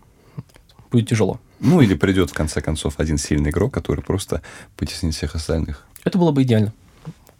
[0.91, 1.41] Будет тяжело.
[1.61, 4.43] Ну, или придет, в конце концов, один сильный игрок, который просто
[4.77, 5.87] потеснит всех остальных.
[6.05, 6.73] Это было бы идеально.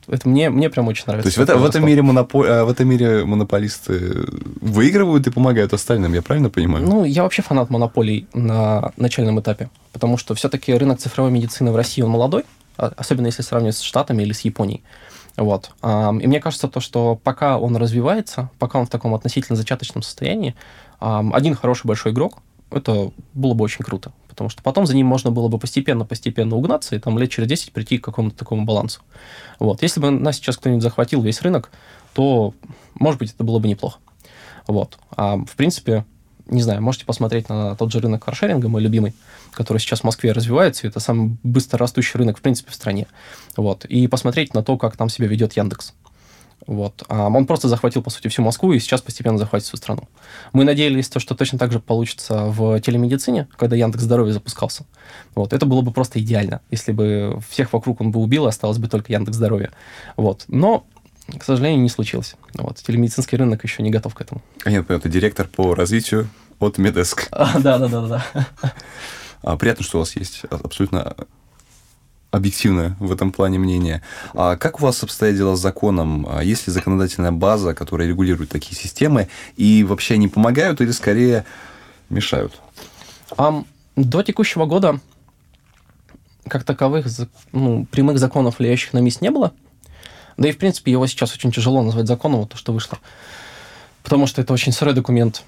[0.09, 1.25] Это мне, мне прям очень нравится.
[1.25, 2.45] То есть в, это, в, этом мире монопо...
[2.47, 4.27] А, в этом мире монополисты
[4.61, 6.87] выигрывают и помогают остальным, я правильно понимаю?
[6.87, 11.77] Ну, я вообще фанат монополий на начальном этапе, потому что все-таки рынок цифровой медицины в
[11.77, 12.45] России, он молодой,
[12.79, 14.83] а, особенно если сравнивать с Штатами или с Японией.
[15.37, 15.71] Вот.
[15.85, 20.57] И мне кажется, то, что пока он развивается, пока он в таком относительно зачаточном состоянии,
[20.99, 22.39] один хороший большой игрок,
[22.71, 26.97] это было бы очень круто, потому что потом за ним можно было бы постепенно-постепенно угнаться
[26.97, 29.01] и там лет через 10 прийти к какому-то такому балансу.
[29.59, 29.83] Вот.
[29.83, 31.71] Если бы нас сейчас кто-нибудь захватил весь рынок,
[32.15, 32.55] то,
[32.95, 33.99] может быть, это было бы неплохо.
[34.67, 34.99] Вот.
[35.17, 36.05] А в принципе,
[36.47, 39.15] не знаю, можете посмотреть на тот же рынок каршеринга, мой любимый,
[39.53, 43.07] который сейчас в Москве развивается, и это самый быстро растущий рынок, в принципе, в стране.
[43.57, 43.85] Вот.
[43.85, 45.95] И посмотреть на то, как там себя ведет Яндекс.
[46.69, 47.03] Вот.
[47.09, 50.07] А он просто захватил, по сути, всю Москву и сейчас постепенно захватит всю страну.
[50.53, 54.85] Мы надеялись, то, что точно так же получится в телемедицине, когда Яндекс Здоровье запускался.
[55.35, 55.55] Вот.
[55.55, 58.87] Это было бы просто идеально, если бы всех вокруг он бы убил, и осталось бы
[58.87, 59.71] только Яндекс Здоровье.
[60.19, 60.45] Вот.
[60.49, 60.85] Но
[61.39, 62.37] к сожалению, не случилось.
[62.55, 62.77] Вот.
[62.77, 64.43] Телемедицинский рынок еще не готов к этому.
[64.65, 66.29] А нет, это директор по развитию
[66.59, 67.29] от Медеск.
[67.31, 68.47] А, да, да, да, да.
[69.43, 71.17] А, приятно, что у вас есть абсолютно
[72.31, 74.03] объективное в этом плане мнение.
[74.35, 76.27] А как у вас обстоят дела с законом?
[76.29, 79.29] А есть ли законодательная база, которая регулирует такие системы?
[79.57, 81.45] И вообще они помогают или скорее
[82.11, 82.61] мешают?
[83.37, 85.01] Um, до текущего года
[86.49, 87.07] как таковых
[87.53, 89.53] ну, прямых законов, влияющих на МИС, не было.
[90.37, 92.99] Да и, в принципе, его сейчас очень тяжело назвать законом, вот то, что вышло.
[94.03, 95.43] Потому что это очень сырой документ.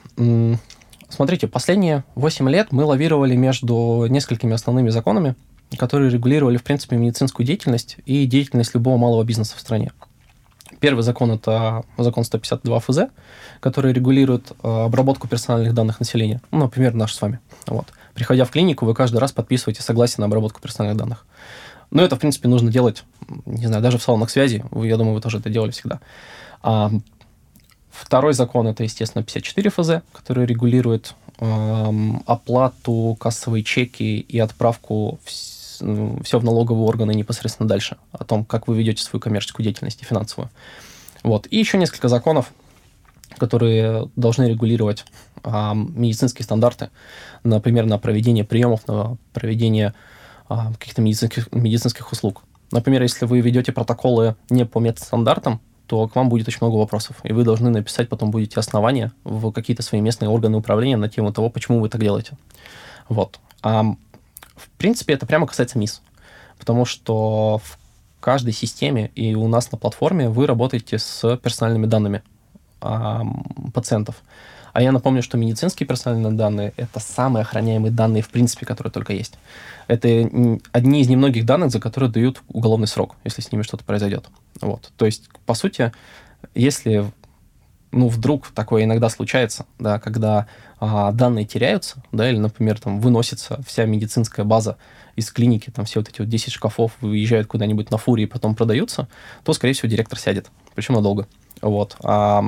[1.08, 5.34] Смотрите, последние 8 лет мы лавировали между несколькими основными законами,
[5.76, 9.92] которые регулировали, в принципе, медицинскую деятельность и деятельность любого малого бизнеса в стране.
[10.78, 12.98] Первый закон– это закон 152 ФЗ,
[13.60, 16.40] который регулирует э, обработку персональных данных населения.
[16.50, 17.40] Ну, например, наш с вами.
[17.66, 17.86] Вот.
[18.14, 21.26] Приходя в клинику, вы каждый раз подписываете согласие на обработку персональных данных.
[21.90, 23.04] Но это, в принципе, нужно делать,
[23.46, 24.64] не знаю, даже в салонах связи.
[24.70, 26.00] Вы, я думаю, вы тоже это делали всегда.
[26.62, 26.90] А,
[27.90, 31.92] второй закон– это, естественно, 54 ФЗ, который регулирует э,
[32.26, 35.18] оплату, кассовые чеки и отправку
[35.80, 40.04] все в налоговые органы непосредственно дальше, о том, как вы ведете свою коммерческую деятельность и
[40.04, 40.50] финансовую.
[41.22, 41.46] Вот.
[41.50, 42.52] И еще несколько законов,
[43.38, 45.04] которые должны регулировать
[45.42, 46.90] а, медицинские стандарты,
[47.44, 49.94] например, на проведение приемов, на проведение
[50.48, 52.42] а, каких-то медицинских, медицинских услуг.
[52.72, 57.16] Например, если вы ведете протоколы не по медстандартам, то к вам будет очень много вопросов,
[57.24, 61.32] и вы должны написать потом будете основания в какие-то свои местные органы управления на тему
[61.32, 62.34] того, почему вы так делаете.
[63.08, 63.40] Вот.
[63.62, 63.96] А
[64.60, 66.02] в принципе, это прямо касается МИС,
[66.58, 67.78] потому что в
[68.20, 72.22] каждой системе и у нас на платформе вы работаете с персональными данными
[72.80, 73.22] а,
[73.72, 74.16] пациентов.
[74.72, 79.12] А я напомню, что медицинские персональные данные– это самые охраняемые данные, в принципе, которые только
[79.12, 79.34] есть.
[79.88, 80.08] Это
[80.70, 84.26] одни из немногих данных, за которые дают уголовный срок, если с ними что-то произойдет.
[84.60, 84.92] Вот.
[84.96, 85.92] То есть, по сути,
[86.54, 87.10] если
[87.92, 90.46] ну, вдруг такое иногда случается, да, когда
[90.78, 94.76] а, данные теряются, да, или, например, там выносится вся медицинская база
[95.16, 98.54] из клиники, там все вот эти вот 10 шкафов выезжают куда-нибудь на фуре и потом
[98.54, 99.08] продаются,
[99.44, 101.26] то, скорее всего, директор сядет, причем надолго.
[101.62, 101.96] Вот.
[102.04, 102.44] А,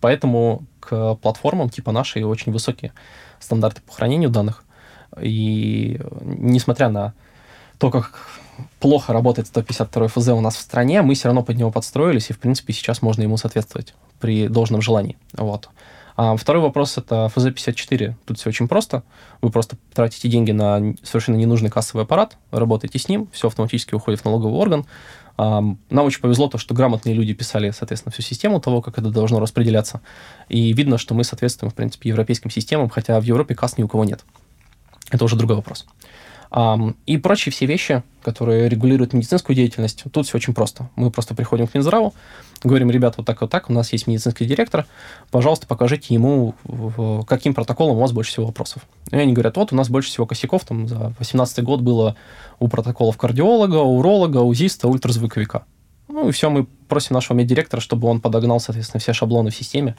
[0.00, 2.92] поэтому к платформам типа нашей очень высокие
[3.40, 4.64] стандарты по хранению данных.
[5.20, 7.14] И несмотря на
[7.78, 8.28] то, как
[8.80, 12.32] плохо работает 152 ФЗ у нас в стране, мы все равно под него подстроились, и,
[12.32, 15.16] в принципе, сейчас можно ему соответствовать при должном желании.
[15.32, 15.68] Вот.
[16.16, 18.14] А второй вопрос— это ФЗ-54.
[18.26, 19.02] Тут все очень просто.
[19.40, 24.20] Вы просто тратите деньги на совершенно ненужный кассовый аппарат, работаете с ним, все автоматически уходит
[24.20, 24.84] в налоговый орган.
[25.38, 29.40] Нам очень повезло то, что грамотные люди писали, соответственно, всю систему того, как это должно
[29.40, 30.02] распределяться.
[30.50, 33.88] И видно, что мы соответствуем, в принципе, европейским системам, хотя в Европе касс ни у
[33.88, 34.24] кого нет.
[35.10, 35.86] Это уже другой вопрос.
[37.06, 40.90] И прочие все вещи, которые регулируют медицинскую деятельность, тут все очень просто.
[40.96, 42.12] Мы просто приходим к Минздраву,
[42.62, 44.86] говорим, ребята, вот так вот так, у нас есть медицинский директор,
[45.30, 46.54] пожалуйста, покажите ему,
[47.26, 48.82] каким протоколом у вас больше всего вопросов.
[49.10, 52.16] И они говорят, вот у нас больше всего косяков, там за 2018 год было
[52.58, 55.64] у протоколов кардиолога, уролога, узиста, ультразвуковика.
[56.08, 59.96] Ну и все, мы просим нашего меддиректора, чтобы он подогнал, соответственно, все шаблоны в системе,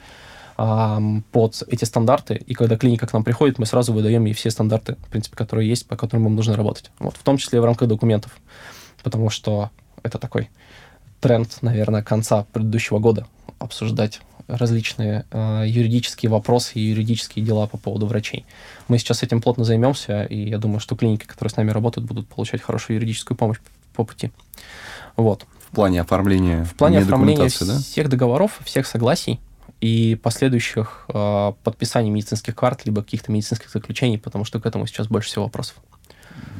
[0.56, 4.96] под эти стандарты, и когда клиника к нам приходит, мы сразу выдаем ей все стандарты,
[5.06, 6.90] в принципе, которые есть, по которым им нужно работать.
[6.98, 8.36] Вот, в том числе в рамках документов,
[9.02, 9.70] потому что
[10.02, 10.50] это такой
[11.20, 13.26] тренд, наверное, конца предыдущего года
[13.58, 18.44] обсуждать различные э, юридические вопросы и юридические дела по поводу врачей.
[18.88, 22.28] Мы сейчас этим плотно займемся, и я думаю, что клиники, которые с нами работают, будут
[22.28, 23.58] получать хорошую юридическую помощь
[23.94, 24.30] по пути.
[25.16, 25.46] Вот.
[25.70, 27.78] В плане оформления В плане оформления да?
[27.78, 29.40] всех договоров, всех согласий,
[29.80, 35.08] и последующих э, подписаний медицинских карт, либо каких-то медицинских заключений, потому что к этому сейчас
[35.08, 35.76] больше всего вопросов.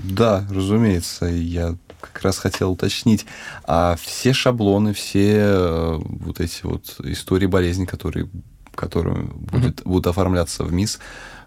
[0.03, 1.27] Да, разумеется.
[1.27, 3.27] Я как раз хотел уточнить.
[3.65, 8.29] А все шаблоны, все э, вот эти вот истории болезни, которые,
[8.75, 9.89] которые будет, mm-hmm.
[9.89, 10.99] будут оформляться в МИС,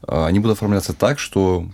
[0.08, 1.70] э, они будут оформляться так, что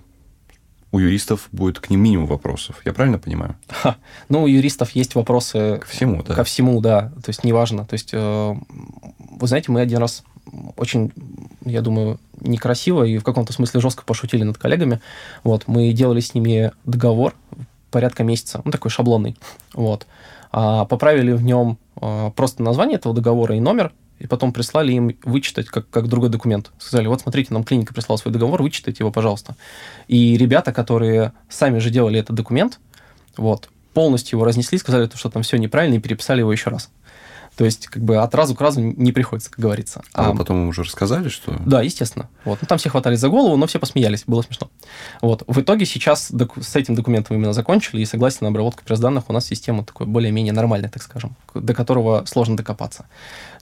[0.94, 2.80] у юристов будет к ним минимум вопросов.
[2.86, 3.56] Я правильно понимаю?
[3.68, 3.98] Ха.
[4.30, 5.80] Ну, у юристов есть вопросы...
[5.80, 6.36] Ко всему, да.
[6.36, 7.12] Ко всему, да.
[7.24, 7.84] То есть неважно.
[7.84, 8.56] То есть, э,
[9.40, 10.24] вы знаете, мы один раз
[10.78, 11.12] очень,
[11.66, 15.02] я думаю, некрасиво и в каком-то смысле жестко пошутили над коллегами.
[15.44, 17.34] Вот, мы делали с ними договор
[17.90, 19.36] порядка месяца, ну, такой шаблонный.
[19.74, 20.06] Вот.
[20.52, 25.18] А поправили в нем а, просто название этого договора и номер, и потом прислали им
[25.24, 26.72] вычитать как, как другой документ.
[26.80, 29.56] Сказали, вот смотрите, нам клиника прислала свой договор, вычитайте его, пожалуйста.
[30.08, 32.80] И ребята, которые сами же делали этот документ,
[33.38, 36.90] вот, полностью его разнесли, сказали, что там все неправильно, и переписали его еще раз.
[37.56, 40.02] То есть, как бы от разу к разу не приходится, как говорится.
[40.14, 41.56] А, а потом им уже рассказали, что...
[41.66, 42.28] Да, естественно.
[42.46, 42.60] Вот.
[42.62, 44.72] Ну, там все хватались за голову, но все посмеялись, было смешно.
[45.22, 45.44] Вот.
[45.46, 49.34] В итоге сейчас с этим документом именно закончили, и согласно на обработку пресс данных у
[49.34, 53.06] нас система такой более-менее нормальная, так скажем, до которого сложно докопаться.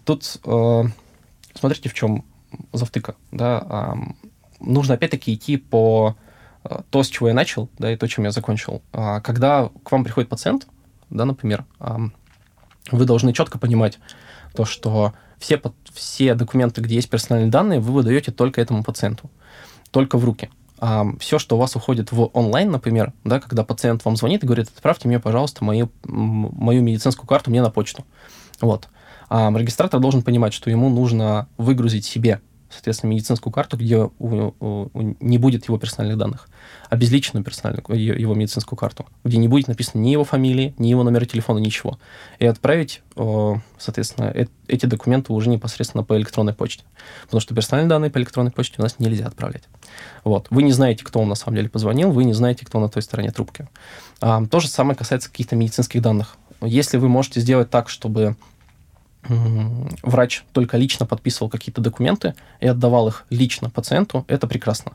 [0.06, 0.84] Тут э,
[1.54, 2.24] смотрите, в чем
[2.74, 3.16] завтыка.
[3.32, 3.66] Да?
[3.70, 4.12] Э,
[4.60, 6.16] нужно опять-таки идти по
[6.64, 8.82] э, то, с чего я начал, да, и то, чем я закончил.
[8.94, 10.68] Э, когда к вам приходит пациент,
[11.10, 11.66] да, например,
[12.90, 14.00] вы должны четко понимать
[14.56, 15.62] то, что все,
[15.94, 19.30] все документы, где есть персональные данные, вы выдаете только этому пациенту,
[19.92, 20.50] только в руки.
[20.80, 24.48] А все, что у вас уходит в онлайн, например, да, когда пациент вам звонит и
[24.48, 28.06] говорит, отправьте мне, пожалуйста, мою, мою медицинскую карту мне на почту.
[28.62, 28.88] Вот.
[29.34, 34.56] А регистратор должен понимать, что ему нужно выгрузить себе соответственно, медицинскую карту, где у, у,
[34.94, 36.48] у, не будет его персональных данных,
[36.90, 37.84] обезличенную персональную,
[38.20, 42.00] его медицинскую карту, где не будет написано ни его фамилии, ни его номера телефона, ничего.
[42.40, 43.02] И отправить,
[43.78, 46.84] соответственно, э, эти документы уже непосредственно по электронной почте.
[47.24, 49.64] Потому что персональные данные по электронной почте у нас нельзя отправлять.
[50.24, 50.48] Вот.
[50.50, 53.02] Вы не знаете, кто вам на самом деле позвонил, вы не знаете, кто на той
[53.02, 53.68] стороне трубки.
[54.22, 56.38] А, то же самое касается каких-то медицинских данных.
[56.62, 58.36] Если вы можете сделать так, чтобы
[59.24, 64.94] врач только лично подписывал какие-то документы и отдавал их лично пациенту, это прекрасно.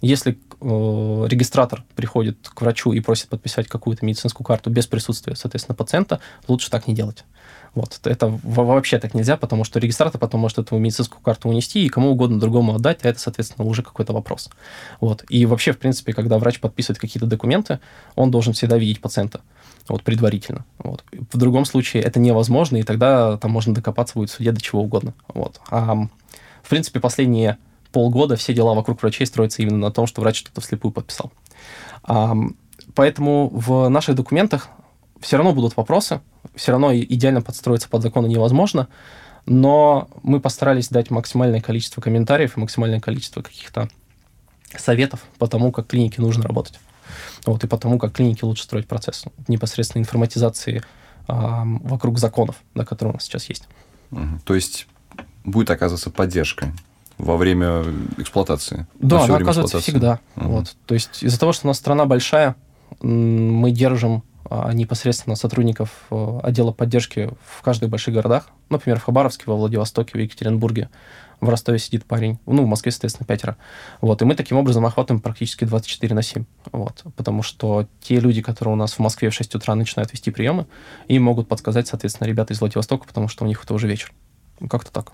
[0.00, 6.20] Если регистратор приходит к врачу и просит подписать какую-то медицинскую карту без присутствия, соответственно, пациента,
[6.48, 7.24] лучше так не делать.
[7.74, 8.00] Вот.
[8.04, 12.10] Это вообще так нельзя, потому что регистратор потом может эту медицинскую карту унести и кому
[12.10, 14.48] угодно другому отдать, а это, соответственно, уже какой-то вопрос.
[14.98, 15.24] Вот.
[15.28, 17.78] И вообще, в принципе, когда врач подписывает какие-то документы,
[18.14, 19.42] он должен всегда видеть пациента
[19.88, 20.64] вот, предварительно.
[20.78, 21.04] Вот.
[21.30, 24.80] В другом случае это невозможно, и тогда там можно докопаться будет в суде до чего
[24.80, 25.12] угодно.
[25.34, 25.60] Вот.
[25.70, 25.94] А,
[26.62, 27.58] в принципе, последние
[27.96, 31.32] полгода все дела вокруг врачей строятся именно на том, что врач что-то вслепую подписал.
[32.94, 34.68] Поэтому в наших документах
[35.18, 36.20] все равно будут вопросы,
[36.54, 38.88] все равно идеально подстроиться под законы невозможно,
[39.46, 43.88] но мы постарались дать максимальное количество комментариев и максимальное количество каких-то
[44.76, 46.78] советов по тому, как клинике нужно работать.
[47.46, 50.82] Вот, и потому, как клиники лучше строить процесс непосредственно информатизации
[51.28, 53.66] а, вокруг законов, да, которые у нас сейчас есть.
[54.10, 54.40] Угу.
[54.44, 54.86] То есть
[55.44, 56.74] будет оказываться поддержка
[57.18, 57.84] во время
[58.18, 58.86] эксплуатации?
[58.98, 60.20] Да, она оказывается всегда.
[60.36, 60.48] Угу.
[60.48, 60.76] Вот.
[60.86, 62.56] То есть из-за того, что у нас страна большая,
[63.00, 68.48] мы держим а, непосредственно сотрудников э, отдела поддержки в каждых больших городах.
[68.68, 70.88] Например, в Хабаровске, во Владивостоке, в Екатеринбурге.
[71.40, 72.38] В Ростове сидит парень.
[72.46, 73.56] Ну, в Москве, соответственно, пятеро.
[74.00, 74.22] Вот.
[74.22, 76.44] И мы таким образом охватываем практически 24 на 7.
[76.72, 77.04] Вот.
[77.16, 80.66] Потому что те люди, которые у нас в Москве в 6 утра начинают вести приемы,
[81.08, 84.12] им могут подсказать, соответственно, ребята из Владивостока, потому что у них это уже вечер.
[84.70, 85.12] Как-то так.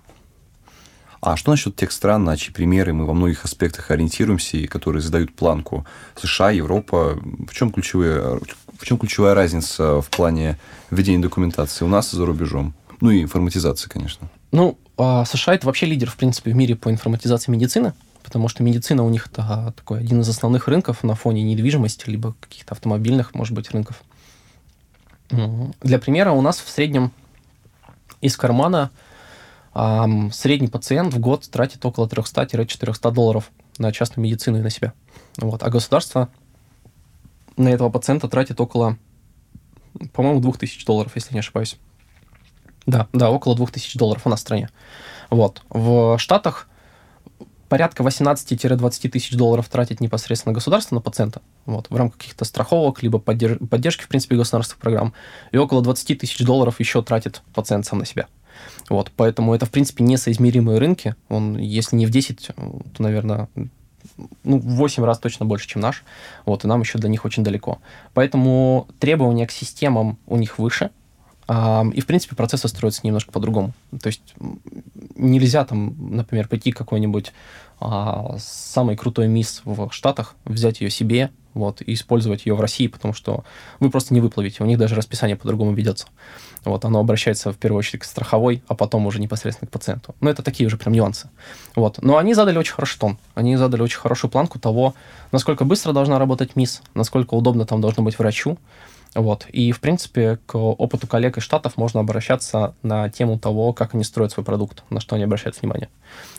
[1.23, 5.03] А что насчет тех стран, на чьи примеры мы во многих аспектах ориентируемся и которые
[5.03, 5.87] задают планку?
[6.20, 7.16] США, Европа.
[7.49, 8.41] В чем, ключевые,
[8.77, 10.59] в чем ключевая разница в плане
[10.91, 12.75] ведения документации у нас и за рубежом?
[13.01, 14.29] Ну и информатизации, конечно.
[14.51, 17.93] Ну, а США это вообще лидер, в принципе, в мире по информатизации медицины,
[18.25, 22.35] потому что медицина у них это такой один из основных рынков на фоне недвижимости, либо
[22.41, 24.03] каких-то автомобильных, может быть, рынков.
[25.31, 27.12] Для примера, у нас в среднем
[28.20, 28.91] из кармана
[29.75, 34.93] средний пациент в год тратит около 300-400 долларов на частную медицину и на себя.
[35.39, 35.62] Вот.
[35.62, 36.29] А государство
[37.57, 38.99] на этого пациента тратит около,
[40.12, 41.79] по-моему, 2000 долларов, если не ошибаюсь.
[42.87, 44.68] Да, да, около 2000 долларов у нас в стране.
[45.31, 45.62] Вот.
[45.70, 46.68] В Штатах
[47.68, 53.18] порядка 18-20 тысяч долларов тратит непосредственно государство на пациента вот, в рамках каких-то страховок, либо
[53.18, 55.14] поддерж- поддержки, в принципе, государственных программ.
[55.53, 58.27] И около 20 тысяч долларов еще тратит пациент сам на себя.
[58.88, 61.14] Вот, поэтому это, в принципе, несоизмеримые рынки.
[61.28, 63.48] Он, если не в 10, то, наверное,
[64.44, 66.05] ну, в 8 раз точно больше, чем наш.
[66.44, 67.78] Вот, и нам еще до них очень далеко.
[68.14, 70.90] Поэтому требования к системам у них выше,
[71.48, 73.72] и, в принципе, процессы строятся немножко по-другому.
[74.00, 74.22] То есть
[75.16, 77.32] нельзя там, например, пойти какой-нибудь
[77.80, 82.86] а, самый крутой мисс в Штатах, взять ее себе, вот, и использовать ее в России,
[82.86, 83.44] потому что
[83.80, 84.62] вы просто не выплавите.
[84.62, 86.07] У них даже расписание по-другому ведется.
[86.64, 90.14] Вот, оно обращается в первую очередь к страховой, а потом уже непосредственно к пациенту.
[90.20, 91.28] Но это такие уже прям нюансы.
[91.74, 92.00] Вот.
[92.03, 93.18] Но они задали очень хороший тон.
[93.34, 94.94] Они задали очень хорошую планку того,
[95.32, 98.59] насколько быстро должна работать МИС, насколько удобно там должно быть врачу.
[99.14, 99.46] Вот.
[99.50, 104.05] И, в принципе, к опыту коллег из Штатов можно обращаться на тему того, как они
[104.05, 105.88] строят свой продукт, на что они обращают внимание.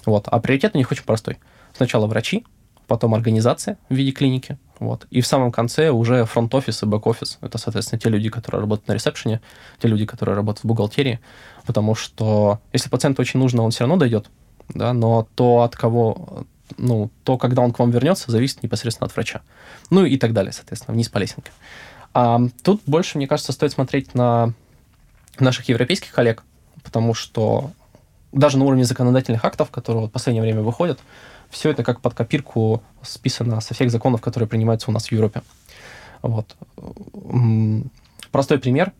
[0.06, 0.28] Вот.
[0.28, 1.38] А приоритет у них очень простой.
[1.76, 2.46] Сначала врачи,
[2.94, 5.08] потом организация в виде клиники, вот.
[5.10, 7.40] И в самом конце уже фронт-офис и бэк-офис.
[7.42, 9.42] Это, соответственно, те люди, которые работают на ресепшене,
[9.80, 11.20] те люди, которые работают в бухгалтерии.
[11.66, 14.30] Потому что если пациенту очень нужно, он все равно дойдет,
[14.70, 16.46] да, но то, от кого,
[16.78, 19.42] ну, то, когда он к вам вернется, зависит непосредственно от врача.
[19.90, 21.52] Ну и так далее, соответственно, вниз по лесенке.
[22.14, 24.54] А тут больше, мне кажется, стоит смотреть на
[25.40, 26.44] наших европейских коллег,
[26.84, 27.72] потому что
[28.32, 31.00] даже на уровне законодательных актов, которые в последнее время выходят,
[31.54, 35.42] все это как под копирку списано со всех законов, которые принимаются у нас в Европе.
[36.22, 36.56] Вот.
[38.32, 38.92] Простой пример.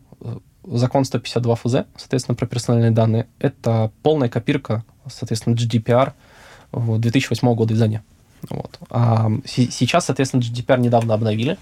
[0.66, 6.14] Закон 152 ФЗ, соответственно, про персональные данные, это полная копирка, соответственно, GDPR
[6.72, 8.02] 2008 года издания.
[8.48, 8.78] Вот.
[8.88, 11.58] А сейчас, соответственно, GDPR недавно обновили.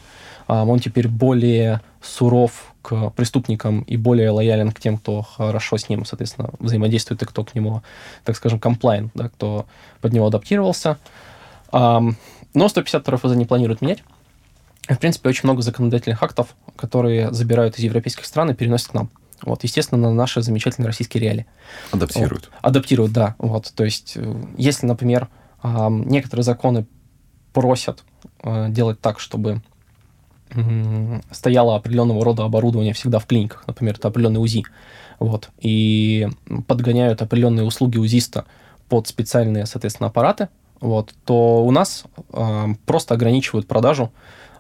[0.47, 5.89] А он теперь более суров к преступникам и более лоялен к тем, кто хорошо с
[5.89, 7.83] ним, соответственно, взаимодействует и кто к нему,
[8.25, 9.67] так скажем, комплайн, да, кто
[10.01, 10.99] под него адаптировался.
[11.73, 12.15] Но
[12.55, 14.03] 152 ФЗ не планирует менять.
[14.89, 19.11] В принципе, очень много законодательных актов, которые забирают из европейских стран и переносят к нам.
[19.43, 21.47] Вот, естественно, на наши замечательные российские реалии.
[21.93, 22.51] Адаптируют.
[22.51, 22.59] Вот.
[22.63, 23.35] Адаптируют, да.
[23.39, 25.29] Вот, то есть, э, если, например,
[25.65, 26.87] некоторые законы
[27.53, 28.03] просят
[28.43, 29.63] э, делать так, чтобы
[31.31, 34.65] стояло определенного рода оборудование всегда в клиниках, например, это определенный УЗИ,
[35.19, 36.29] вот, и
[36.67, 38.45] подгоняют определенные услуги УЗИста
[38.89, 40.49] под специальные, соответственно, аппараты,
[40.81, 44.13] вот, то у нас э, просто ограничивают продажу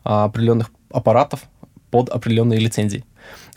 [0.05, 1.40] э, определенных аппаратов
[1.90, 3.05] под определенные лицензии.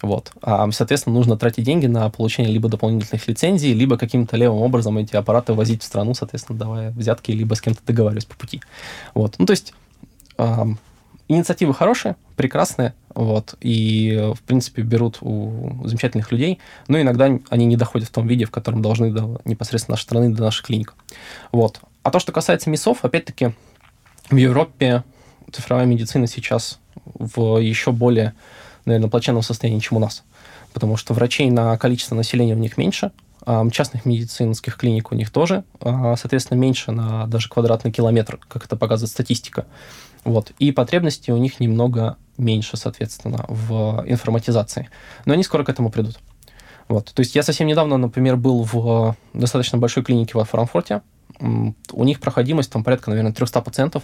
[0.01, 0.31] Вот.
[0.41, 5.15] А, соответственно, нужно тратить деньги на получение либо дополнительных лицензий, либо каким-то левым образом эти
[5.15, 8.61] аппараты возить в страну, соответственно, давая взятки, либо с кем-то договариваясь по пути.
[9.13, 9.35] Вот.
[9.37, 9.73] Ну, то есть
[11.27, 17.77] Инициативы хорошие, прекрасные, вот, и, в принципе, берут у замечательных людей, но иногда они не
[17.77, 20.93] доходят в том виде, в котором должны до непосредственно нашей страны, до наших клиник.
[21.51, 21.79] Вот.
[22.03, 23.53] А то, что касается МИСов, опять-таки,
[24.29, 25.03] в Европе
[25.51, 28.33] цифровая медицина сейчас в еще более,
[28.85, 30.23] наверное, плачевном состоянии, чем у нас.
[30.73, 33.11] Потому что врачей на количество населения у них меньше,
[33.45, 38.65] а частных медицинских клиник у них тоже, а, соответственно, меньше на даже квадратный километр, как
[38.65, 39.65] это показывает статистика.
[40.25, 40.51] Вот.
[40.59, 44.89] И потребности у них немного меньше, соответственно, в информатизации.
[45.23, 46.19] Но они скоро к этому придут.
[46.87, 47.11] Вот.
[47.13, 51.01] То есть я совсем недавно, например, был в достаточно большой клинике во Франкфурте.
[51.39, 54.03] У них проходимость там порядка, наверное, 300 пациентов.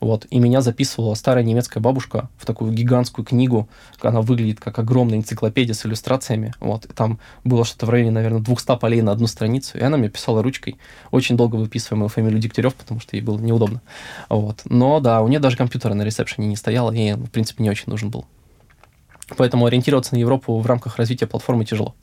[0.00, 3.68] Вот, и меня записывала старая немецкая бабушка в такую гигантскую книгу.
[4.00, 6.54] Она выглядит как огромная энциклопедия с иллюстрациями.
[6.58, 9.76] Вот, и там было что-то в районе, наверное, 200 полей на одну страницу.
[9.76, 10.78] И она мне писала ручкой.
[11.10, 13.82] Очень долго выписывая мою фамилию Дегтярев, потому что ей было неудобно.
[14.30, 14.62] Вот.
[14.64, 17.84] Но да, у нее даже компьютера на ресепшене не стояло, и, в принципе, не очень
[17.88, 18.24] нужен был.
[19.36, 21.94] Поэтому ориентироваться на Европу в рамках развития платформы тяжело.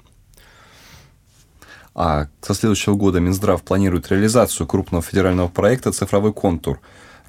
[1.99, 6.79] А со следующего года Минздрав планирует реализацию крупного федерального проекта «Цифровой контур»,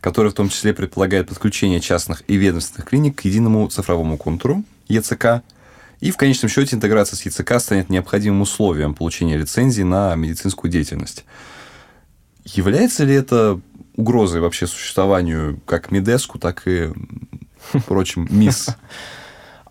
[0.03, 5.43] который в том числе предполагает подключение частных и ведомственных клиник к единому цифровому контуру ЕЦК.
[6.01, 11.25] И в конечном счете интеграция с ЕЦК станет необходимым условием получения лицензии на медицинскую деятельность.
[12.45, 13.59] Является ли это
[13.97, 16.91] угрозой вообще существованию как Медеску, так и
[17.87, 18.69] прочим МИС?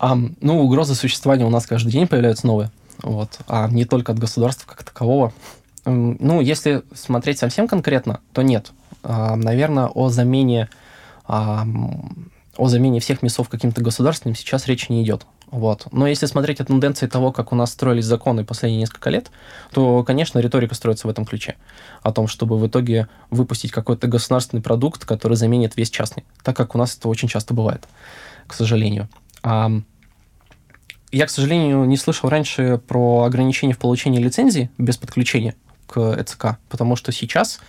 [0.40, 2.72] ну, угрозы существования у нас каждый день появляются новые
[3.02, 5.32] вот, а не только от государства как такового.
[5.84, 8.72] Ну, если смотреть совсем конкретно, то нет.
[9.02, 10.68] А, наверное, о замене,
[11.24, 11.66] а,
[12.56, 15.26] о замене всех мясов каким-то государственным сейчас речи не идет.
[15.50, 15.86] Вот.
[15.92, 19.30] Но если смотреть о тенденции того, как у нас строились законы последние несколько лет,
[19.72, 21.56] то, конечно, риторика строится в этом ключе.
[22.02, 26.24] О том, чтобы в итоге выпустить какой-то государственный продукт, который заменит весь частный.
[26.42, 27.88] Так как у нас это очень часто бывает,
[28.46, 29.08] к сожалению.
[31.10, 35.54] Я, к сожалению, не слышал раньше про ограничения в получении лицензии без подключения
[35.86, 37.60] к ЭЦК, потому что сейчас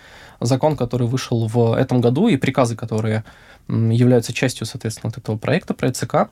[0.42, 3.24] закон, который вышел в этом году, и приказы, которые
[3.68, 6.30] являются частью, соответственно, вот этого проекта про ЭЦК,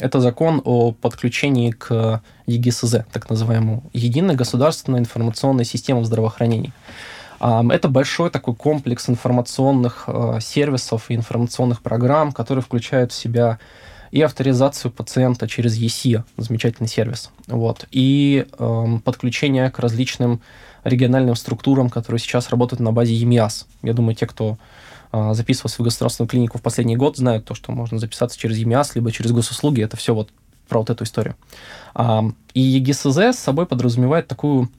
[0.00, 6.72] это закон о подключении к ЕГСЗ, так называемому Единой государственной информационной системе в здравоохранении.
[7.40, 13.60] Это большой такой комплекс информационных э, сервисов и информационных программ, которые включают в себя
[14.10, 20.40] и авторизацию пациента через ЕСИ, замечательный сервис, вот, и э, подключение к различным
[20.84, 23.66] региональным структурам, которые сейчас работают на базе ЕМИАС.
[23.82, 24.58] Я думаю, те, кто
[25.12, 28.94] э, записывался в государственную клинику в последний год, знают то, что можно записаться через ЕМИАС,
[28.94, 30.30] либо через госуслуги, это все вот
[30.68, 31.34] про вот эту историю.
[31.94, 34.70] А, и ЕГСЗ с собой подразумевает такую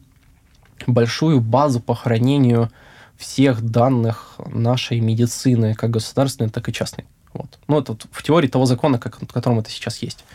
[0.88, 2.70] большую базу по хранению
[3.18, 7.06] всех данных нашей медицины, как государственной, так и частной.
[7.40, 7.58] Вот.
[7.68, 10.26] Ну, это вот в теории того закона, как, в котором это сейчас есть.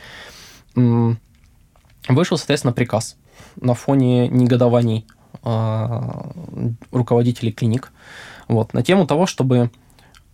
[0.74, 3.16] Вышел, соответственно, приказ
[3.56, 5.06] на фоне негодований
[5.42, 6.00] э,
[6.90, 7.92] руководителей клиник
[8.48, 9.70] вот, на тему того, чтобы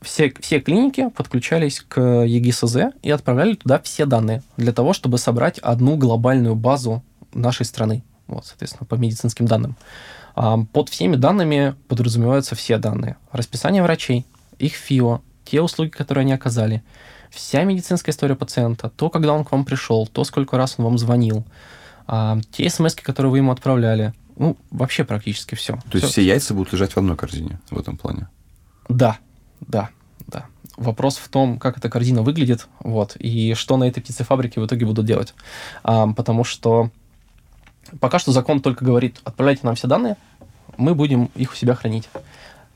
[0.00, 5.58] все, все клиники подключались к ЕГСЗ и отправляли туда все данные для того, чтобы собрать
[5.58, 7.02] одну глобальную базу
[7.34, 9.76] нашей страны, вот, соответственно, по медицинским данным.
[10.34, 13.16] А под всеми данными подразумеваются все данные.
[13.32, 14.24] Расписание врачей,
[14.58, 15.20] их ФИО,
[15.50, 16.82] те услуги, которые они оказали,
[17.30, 20.98] вся медицинская история пациента, то, когда он к вам пришел, то, сколько раз он вам
[20.98, 21.44] звонил,
[22.06, 25.78] а, те смс, которые вы ему отправляли, ну, вообще практически все.
[25.90, 28.28] То есть все яйца будут лежать в одной корзине в этом плане?
[28.88, 29.18] Да,
[29.60, 29.90] да,
[30.26, 30.46] да.
[30.76, 34.86] Вопрос в том, как эта корзина выглядит, вот, и что на этой птицефабрике в итоге
[34.86, 35.34] будут делать.
[35.82, 36.90] А, потому что
[37.98, 40.16] пока что закон только говорит, отправляйте нам все данные,
[40.76, 42.08] мы будем их у себя хранить.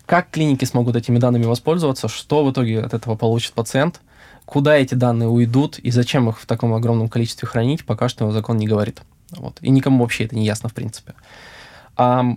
[0.07, 4.01] Как клиники смогут этими данными воспользоваться, что в итоге от этого получит пациент,
[4.45, 8.59] куда эти данные уйдут и зачем их в таком огромном количестве хранить, пока что закон
[8.59, 9.01] не говорит.
[9.31, 9.59] Вот.
[9.63, 11.15] И никому вообще это не ясно, в принципе.
[11.97, 12.37] А,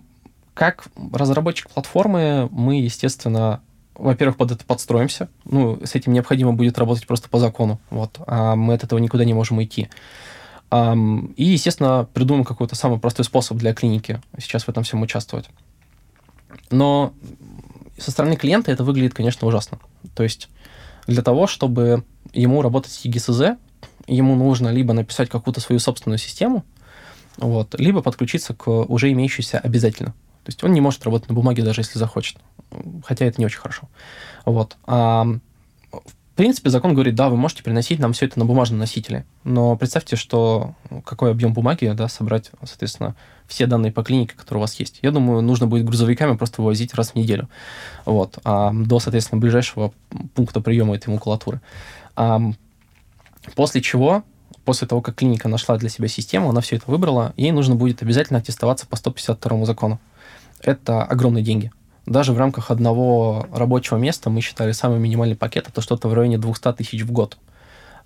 [0.53, 3.61] как разработчик платформы, мы, естественно,
[3.95, 5.28] во-первых, под это подстроимся.
[5.45, 7.80] Ну, с этим необходимо будет работать просто по закону.
[7.89, 8.20] Вот.
[8.28, 9.89] А мы от этого никуда не можем уйти.
[10.72, 15.49] И, естественно, придумаем какой-то самый простой способ для клиники сейчас в этом всем участвовать.
[16.70, 17.13] Но
[17.98, 19.80] со стороны клиента это выглядит, конечно, ужасно.
[20.16, 20.50] То есть
[21.08, 23.58] для того, чтобы ему работать с EGSZ,
[24.08, 26.64] ему нужно либо написать какую-то свою собственную систему,
[27.38, 30.12] вот, либо подключиться к уже имеющейся обязательно.
[30.43, 32.38] То есть он не может работать на бумаге, даже если захочет.
[33.04, 33.89] Хотя это не очень хорошо.
[34.45, 34.78] Вот.
[34.86, 35.28] А
[36.38, 39.26] принципе, закон говорит, да, вы можете переносить нам все это на бумажном носителе.
[39.44, 43.16] Но представьте, что ну, какой объем бумаги, да, собрать, соответственно,
[43.48, 45.00] все данные по клинике, которые у вас есть.
[45.02, 47.50] Я думаю, нужно будет грузовиками просто вывозить раз в неделю.
[48.06, 48.40] Вот.
[48.44, 49.94] А до, соответственно, ближайшего
[50.36, 51.60] пункта приема этой макулатуры.
[52.16, 52.40] А
[53.56, 54.24] после чего
[54.64, 58.02] после того, как клиника нашла для себя систему, она все это выбрала, ей нужно будет
[58.02, 60.00] обязательно аттестоваться по 152 закону.
[60.62, 61.72] Это огромные деньги
[62.08, 66.38] даже в рамках одного рабочего места мы считали самый минимальный пакет это что-то в районе
[66.38, 67.38] 200 тысяч в год.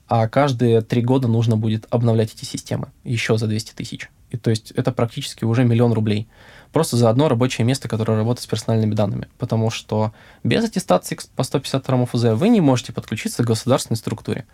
[0.08, 4.10] А каждые три года нужно будет обновлять эти системы еще за 200 тысяч.
[4.32, 6.28] И то есть это практически уже миллион рублей.
[6.74, 9.28] Просто за одно рабочее место, которое работает с персональными данными.
[9.38, 14.46] Потому что без аттестации по 152 ФЗ вы не можете подключиться к государственной структуре.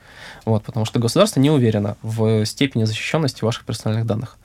[0.45, 4.37] Вот, потому что государство не уверено в степени защищенности ваших персональных данных.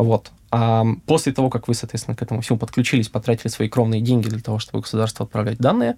[0.00, 0.32] Вот.
[0.50, 4.40] А после того, как вы, соответственно, к этому всему подключились, потратили свои кровные деньги для
[4.40, 5.96] того, чтобы государство отправлять данные,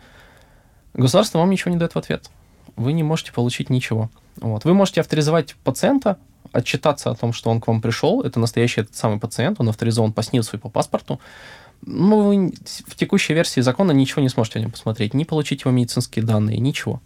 [0.92, 2.28] государство вам ничего не дает в ответ.
[2.74, 4.10] Вы не можете получить ничего.
[4.36, 4.64] Вот.
[4.64, 6.18] Вы можете авторизовать пациента,
[6.50, 10.12] отчитаться о том, что он к вам пришел, это настоящий этот самый пациент, он авторизован
[10.12, 11.20] по СНИЛСу и по паспорту,
[11.86, 12.52] но вы
[12.86, 16.58] в текущей версии закона ничего не сможете о нем посмотреть, не получить его медицинские данные,
[16.58, 17.00] ничего.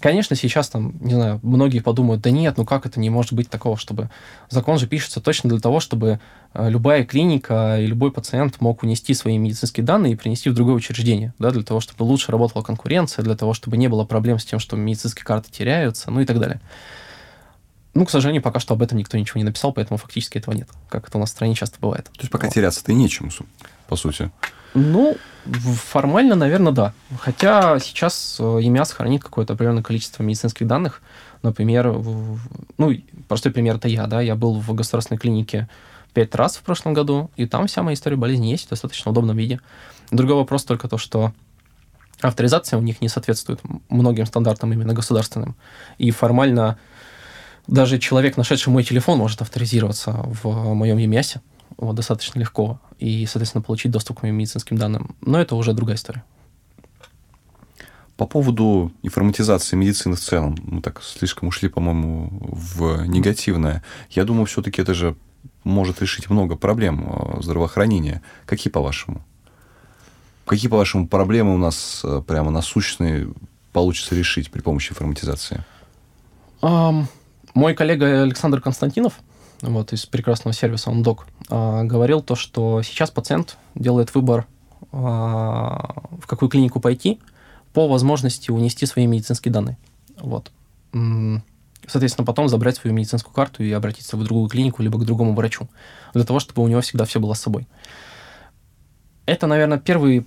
[0.00, 3.50] Конечно, сейчас там, не знаю, многие подумают, да нет, ну как это не может быть
[3.50, 4.08] такого, чтобы...
[4.48, 6.20] Закон же пишется точно для того, чтобы
[6.54, 10.74] э, любая клиника и любой пациент мог унести свои медицинские данные и принести в другое
[10.74, 14.44] учреждение, да, для того, чтобы лучше работала конкуренция, для того, чтобы не было проблем с
[14.44, 16.60] тем, что медицинские карты теряются, ну и так далее.
[17.94, 20.68] Ну, к сожалению, пока что об этом никто ничего не написал, поэтому фактически этого нет,
[20.88, 22.04] как это у нас в стране часто бывает.
[22.04, 22.54] То есть пока вот.
[22.54, 23.30] теряться-то и нечему,
[23.88, 24.30] по сути.
[24.74, 26.92] Ну, формально, наверное, да.
[27.18, 31.02] Хотя сейчас ЕМИАС хранит какое-то определенное количество медицинских данных.
[31.42, 31.92] Например,
[32.78, 32.94] ну,
[33.26, 35.68] простой пример это я, да, я был в государственной клинике
[36.12, 39.36] пять раз в прошлом году, и там вся моя история болезни есть в достаточно удобном
[39.36, 39.60] виде.
[40.10, 41.32] Другой вопрос только то, что
[42.20, 45.56] авторизация у них не соответствует многим стандартам именно государственным.
[45.98, 46.78] И формально
[47.66, 51.40] даже человек, нашедший мой телефон, может авторизироваться в моем ЕМИАСе
[51.76, 55.14] вот, достаточно легко и, соответственно, получить доступ к моим медицинским данным.
[55.20, 56.24] Но это уже другая история.
[58.16, 63.82] По поводу информатизации медицины в целом, мы так слишком ушли, по-моему, в негативное.
[64.10, 65.16] Я думаю, все-таки это же
[65.64, 68.20] может решить много проблем э, здравоохранения.
[68.44, 69.22] Какие, по-вашему?
[70.44, 73.32] Какие, по-вашему, проблемы у нас э, прямо насущные
[73.72, 75.64] получится решить при помощи информатизации?
[76.60, 77.06] Um,
[77.54, 79.20] мой коллега Александр Константинов,
[79.62, 84.46] вот, из прекрасного сервиса OnDoc, а, говорил то, что сейчас пациент делает выбор,
[84.92, 87.20] а, в какую клинику пойти,
[87.72, 89.78] по возможности унести свои медицинские данные.
[90.18, 90.50] Вот.
[91.86, 95.68] Соответственно, потом забрать свою медицинскую карту и обратиться в другую клинику, либо к другому врачу,
[96.14, 97.66] для того, чтобы у него всегда все было с собой.
[99.26, 100.26] Это, наверное, первый,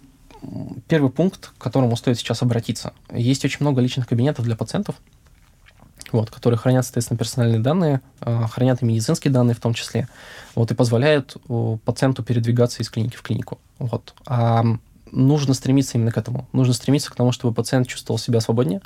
[0.88, 2.94] первый пункт, к которому стоит сейчас обратиться.
[3.12, 4.96] Есть очень много личных кабинетов для пациентов,
[6.14, 10.08] вот, которые хранят, соответственно, персональные данные, э, хранят и медицинские данные в том числе,
[10.56, 11.36] вот, и позволяют
[11.84, 13.60] пациенту передвигаться из клиники в клинику.
[13.80, 14.14] Вот.
[14.26, 14.64] А
[15.12, 16.48] нужно стремиться именно к этому.
[16.54, 18.82] Нужно стремиться к тому, чтобы пациент чувствовал себя свободнее,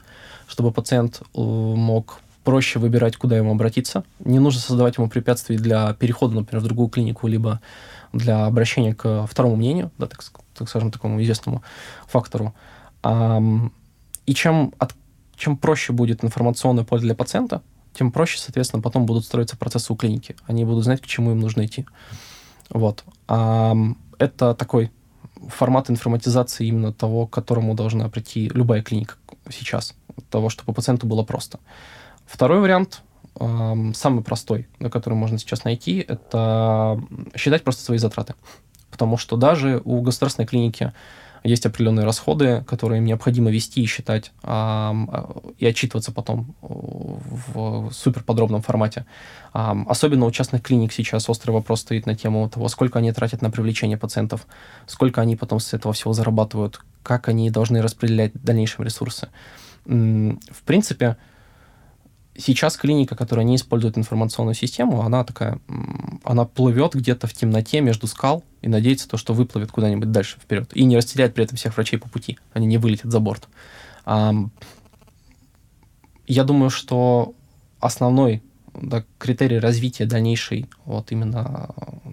[0.48, 4.04] чтобы пациент мог проще выбирать, куда ему обратиться.
[4.20, 7.60] Не нужно создавать ему препятствий для перехода, например, в другую клинику, либо
[8.14, 10.24] для обращения к второму мнению, да, так,
[10.58, 11.62] так скажем, такому известному
[12.08, 12.54] фактору.
[13.06, 14.94] И чем от
[15.38, 17.62] чем проще будет информационное поле для пациента,
[17.94, 20.36] тем проще, соответственно, потом будут строиться процессы у клиники.
[20.46, 21.86] Они будут знать, к чему им нужно идти.
[22.70, 23.04] Вот.
[23.28, 23.76] А,
[24.20, 24.92] это такой
[25.48, 29.16] формат информатизации именно того, к которому должна прийти любая клиника
[29.50, 29.96] сейчас,
[30.30, 31.60] того, чтобы пациенту было просто.
[32.26, 33.02] Второй вариант,
[33.40, 37.00] самый простой, на который можно сейчас найти, это
[37.36, 38.34] считать просто свои затраты.
[38.90, 40.92] Потому что даже у государственной клиники
[41.44, 44.94] есть определенные расходы, которые им необходимо вести и считать, а,
[45.58, 49.06] и отчитываться потом в супер подробном формате.
[49.54, 53.50] Особенно у частных клиник сейчас острый вопрос стоит на тему того, сколько они тратят на
[53.50, 54.48] привлечение пациентов,
[54.86, 59.30] сколько они потом с этого всего зарабатывают, как они должны распределять дальнейшие ресурсы.
[59.86, 61.18] В принципе,
[62.38, 65.60] сейчас клиника, которая не использует информационную систему, она такая,
[66.24, 70.70] она плывет где-то в темноте между скал и надеется то, что выплывет куда-нибудь дальше вперед.
[70.74, 72.38] И не растеряет при этом всех врачей по пути.
[72.54, 73.48] Они не вылетят за борт.
[74.06, 74.50] Я
[76.44, 77.34] думаю, что
[77.80, 78.44] основной
[78.74, 81.70] да, критерий развития дальнейшей вот именно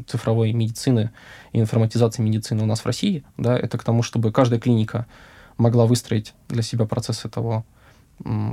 [0.07, 1.11] цифровой медицины
[1.53, 5.07] и информатизации медицины у нас в России, да, это к тому, чтобы каждая клиника
[5.57, 7.65] могла выстроить для себя процессы того,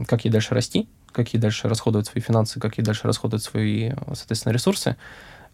[0.07, 3.91] как ей дальше расти, как ей дальше расходовать свои финансы, как ей дальше расходовать свои,
[4.13, 4.97] соответственно, ресурсы,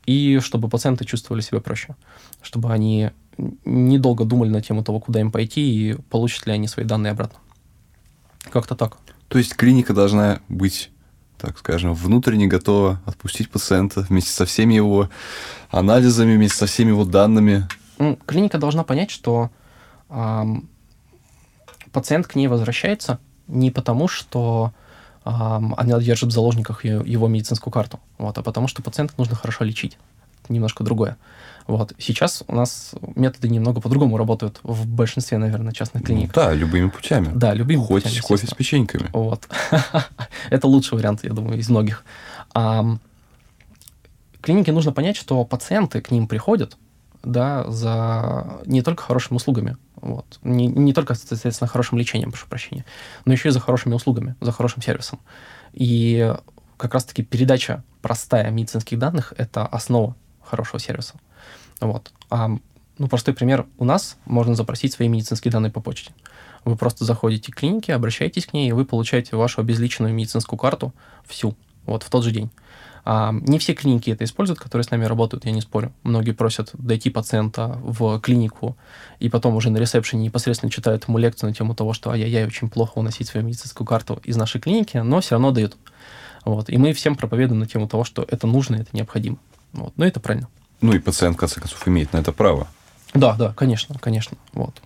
[0.07, 1.95] и чтобы пациенты чувствовали себя проще,
[2.41, 3.11] чтобы они
[3.65, 7.37] недолго думали на тему того, куда им пойти и получат ли они свои данные обратно.
[8.49, 8.97] Как-то так.
[9.27, 10.89] То есть клиника должна быть
[11.37, 15.09] так скажем, внутренне готова отпустить пациента вместе со всеми его
[15.69, 17.67] анализами, вместе со всеми его данными.
[18.25, 19.51] Клиника должна понять, что
[20.09, 20.43] э,
[21.91, 24.73] пациент к ней возвращается не потому, что
[25.29, 29.97] она держит в заложниках его медицинскую карту, вот, а потому что пациента нужно хорошо лечить.
[30.43, 31.17] Это немножко другое.
[31.67, 31.93] Вот.
[31.97, 36.33] Сейчас у нас методы немного по-другому работают в большинстве, наверное, частных клиник.
[36.33, 37.29] Ну, да, любыми путями.
[37.35, 38.21] Да, любыми Хоть путями.
[38.21, 39.09] кофе с печеньками.
[39.11, 39.49] Вот.
[40.49, 42.05] Это лучший вариант, я думаю, из многих.
[44.41, 46.77] Клинике нужно понять, что пациенты к ним приходят
[47.31, 50.39] да, за не только хорошими услугами, вот.
[50.43, 52.85] Не, не только, соответственно, хорошим лечением, прошу прощения,
[53.25, 55.19] но еще и за хорошими услугами, за хорошим сервисом.
[55.73, 56.33] И
[56.77, 61.15] как раз-таки передача простая медицинских данных— это основа хорошего сервиса.
[61.79, 62.11] Вот.
[62.29, 62.49] А,
[62.97, 63.65] ну, простой пример.
[63.77, 66.13] У нас можно запросить свои медицинские данные по почте.
[66.63, 70.93] Вы просто заходите к клинике, обращаетесь к ней, и вы получаете вашу обезличенную медицинскую карту
[71.25, 71.55] всю
[71.85, 72.49] вот в тот же день.
[73.09, 75.93] А, не все клиники это используют, которые с нами работают, я не спорю.
[76.03, 78.75] Многие просят дойти пациента в клинику,
[79.21, 82.69] и потом уже на ресепшене непосредственно читают ему лекцию на тему того, что ай-яй-яй, очень
[82.69, 85.77] плохо уносить свою медицинскую карту из нашей клиники, но все равно дают.
[86.43, 86.69] Вот.
[86.69, 89.37] И мы всем проповедуем на тему того, что это нужно, это необходимо.
[89.71, 89.93] Вот.
[89.95, 90.49] Но это правильно.
[90.81, 92.67] Ну и пациент, в конце концов, имеет на это право.
[93.13, 94.35] Да, да, конечно, конечно.
[94.51, 94.81] Вот.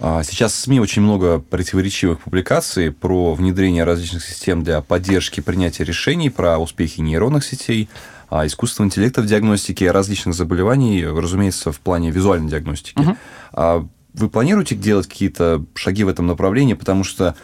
[0.00, 5.84] А, сейчас в СМИ очень много противоречивых публикаций про внедрение различных систем для поддержки принятия
[5.84, 7.88] решений, про успехи нейронных сетей,
[8.28, 12.98] а, искусственного интеллекта в диагностике различных заболеваний, разумеется, в плане визуальной диагностики.
[12.98, 13.88] Угу.
[14.14, 16.74] Вы планируете делать какие-то шаги в этом направлении?
[16.74, 17.34] Потому что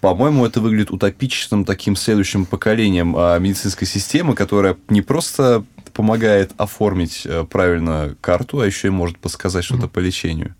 [0.00, 3.10] по-моему, это выглядит утопичным таким следующим поколением
[3.42, 9.64] медицинской системы, которая не просто помогает оформить э, правильно карту, а еще и может подсказать
[9.64, 10.54] что-то по лечению.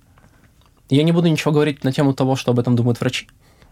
[0.91, 3.29] Я не буду ничего говорить на тему того, что об этом думают врачи,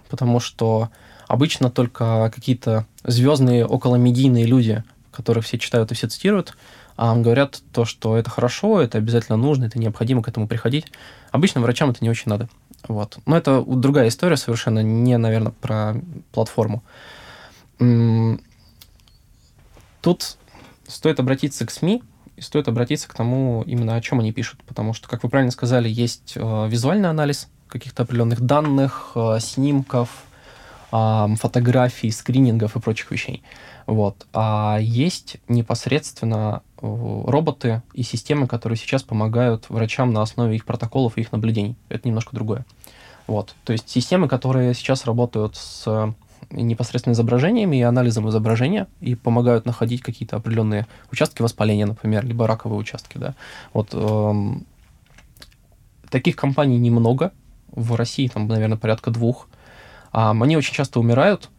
[0.09, 0.89] потому что
[1.27, 6.57] обычно только какие-то звездные, околомедийные люди, которые все читают и все цитируют,
[6.97, 10.87] а говорят то, что это хорошо, это обязательно нужно, это необходимо к этому приходить.
[11.31, 12.49] Обычно врачам это не очень надо.
[12.87, 13.19] Вот.
[13.27, 15.97] Но это другая история совершенно, не, наверное, про
[16.33, 16.83] платформу.
[20.01, 20.37] Тут
[20.87, 22.03] стоит обратиться к СМИ,
[22.39, 24.63] и стоит обратиться к тому, именно о чем они пишут.
[24.65, 30.09] Потому что, как вы правильно сказали, есть э, визуальный анализ каких-то определенных данных, э, снимков,
[30.93, 33.43] э, фотографий, скринингов и прочих вещей.
[33.87, 34.27] Вот.
[34.33, 36.87] А есть непосредственно э,
[37.27, 41.77] роботы и системы, которые сейчас помогают врачам на основе их протоколов и их наблюдений.
[41.89, 42.65] Это немножко другое.
[43.27, 43.55] Вот.
[43.65, 46.15] То есть системы, которые сейчас работают с
[46.51, 52.79] непосредственно изображениями и анализом изображения и помогают находить какие-то определенные участки воспаления, например, либо раковые
[52.79, 53.19] участки.
[53.19, 53.35] Да.
[53.73, 54.67] Вот, эм,
[56.11, 57.33] таких компаний немного.
[57.73, 59.49] В России там, наверное, порядка двух.
[60.13, 61.51] Эм, они очень часто умирают,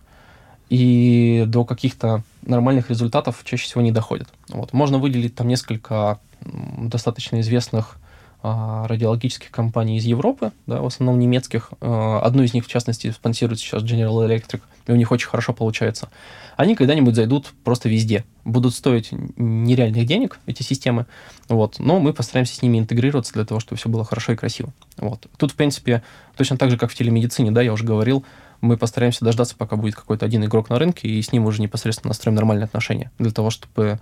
[0.70, 4.30] и до каких-то нормальных результатов чаще всего не доходят.
[4.50, 4.74] Вот.
[4.74, 8.09] Можно выделить там несколько достаточно известных а,
[8.42, 11.72] радиологических компаний из Европы, да, в основном немецких.
[11.82, 15.54] А, одну из них, в частности, спонсирует сейчас General Electric, и у них очень хорошо
[15.54, 16.10] получается.
[16.56, 18.24] Они когда-нибудь зайдут просто везде.
[18.46, 21.06] Будут стоить нереальных денег, эти системы,
[21.48, 24.72] вот, но мы постараемся с ними интегрироваться для того, чтобы все было хорошо и красиво.
[24.98, 25.28] Вот.
[25.38, 26.02] Тут, в принципе,
[26.38, 28.24] точно так же, как в телемедицине, да, я уже говорил,
[28.62, 32.10] мы постараемся дождаться, пока будет какой-то один игрок на рынке, и с ним уже непосредственно
[32.10, 34.00] настроим нормальные отношения, для того, чтобы,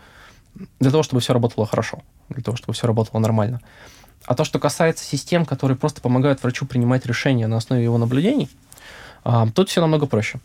[0.80, 3.62] для того, чтобы все работало хорошо, для того, чтобы все работало нормально.
[4.28, 8.50] А то, что касается систем, которые просто помогают врачу принимать решения на основе его наблюдений,
[9.24, 10.40] а, тут все намного проще.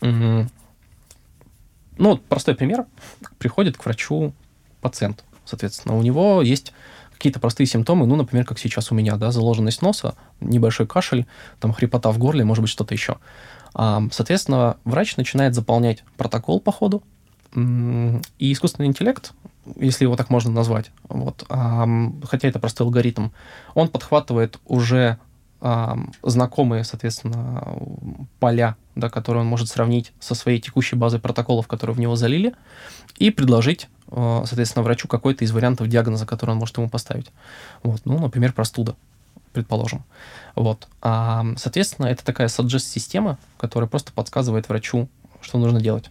[0.00, 0.46] Угу.
[1.98, 2.86] Ну, простой пример.
[3.38, 4.32] Приходит к врачу
[4.80, 5.96] пациент, соответственно.
[5.96, 6.72] У него есть
[7.12, 11.26] какие-то простые симптомы, ну, например, как сейчас у меня, да, заложенность носа, небольшой кашель,
[11.58, 13.16] там хрипота в горле, может быть, что-то еще.
[13.74, 17.02] А, соответственно, врач начинает заполнять протокол по ходу,
[17.54, 19.32] и искусственный интеллект
[19.74, 23.28] если его так можно назвать, вот, хотя это простой алгоритм,
[23.74, 25.18] он подхватывает уже
[26.22, 27.76] знакомые, соответственно,
[28.38, 32.54] поля, да, которые он может сравнить со своей текущей базой протоколов, которые в него залили,
[33.16, 37.32] и предложить, а, соответственно, врачу какой-то из вариантов диагноза, который он может ему поставить.
[37.82, 38.96] Вот, ну, например, простуда,
[39.54, 40.04] предположим.
[40.54, 40.88] Вот.
[41.00, 45.08] А, соответственно, это такая suggest-система, которая просто подсказывает врачу,
[45.40, 46.10] что нужно делать.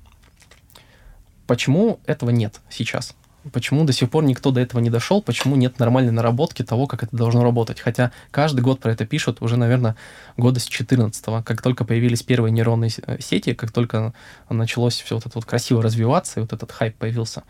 [1.45, 3.15] Почему этого нет сейчас?
[3.51, 5.21] Почему до сих пор никто до этого не дошел?
[5.21, 7.79] Почему нет нормальной наработки того, как это должно работать?
[7.79, 9.95] Хотя каждый год про это пишут уже, наверное,
[10.35, 11.43] года с 14-го.
[11.43, 14.13] Как только появились первые нейронные э, сети, как только
[14.49, 17.43] началось все вот это вот красиво развиваться, и вот этот хайп появился.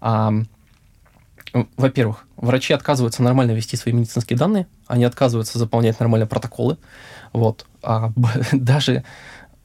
[0.00, 0.32] А,
[1.76, 6.78] во-первых, врачи отказываются нормально вести свои медицинские данные, они отказываются заполнять нормальные протоколы.
[7.32, 7.66] Вот.
[7.82, 8.12] А,
[8.52, 9.04] даже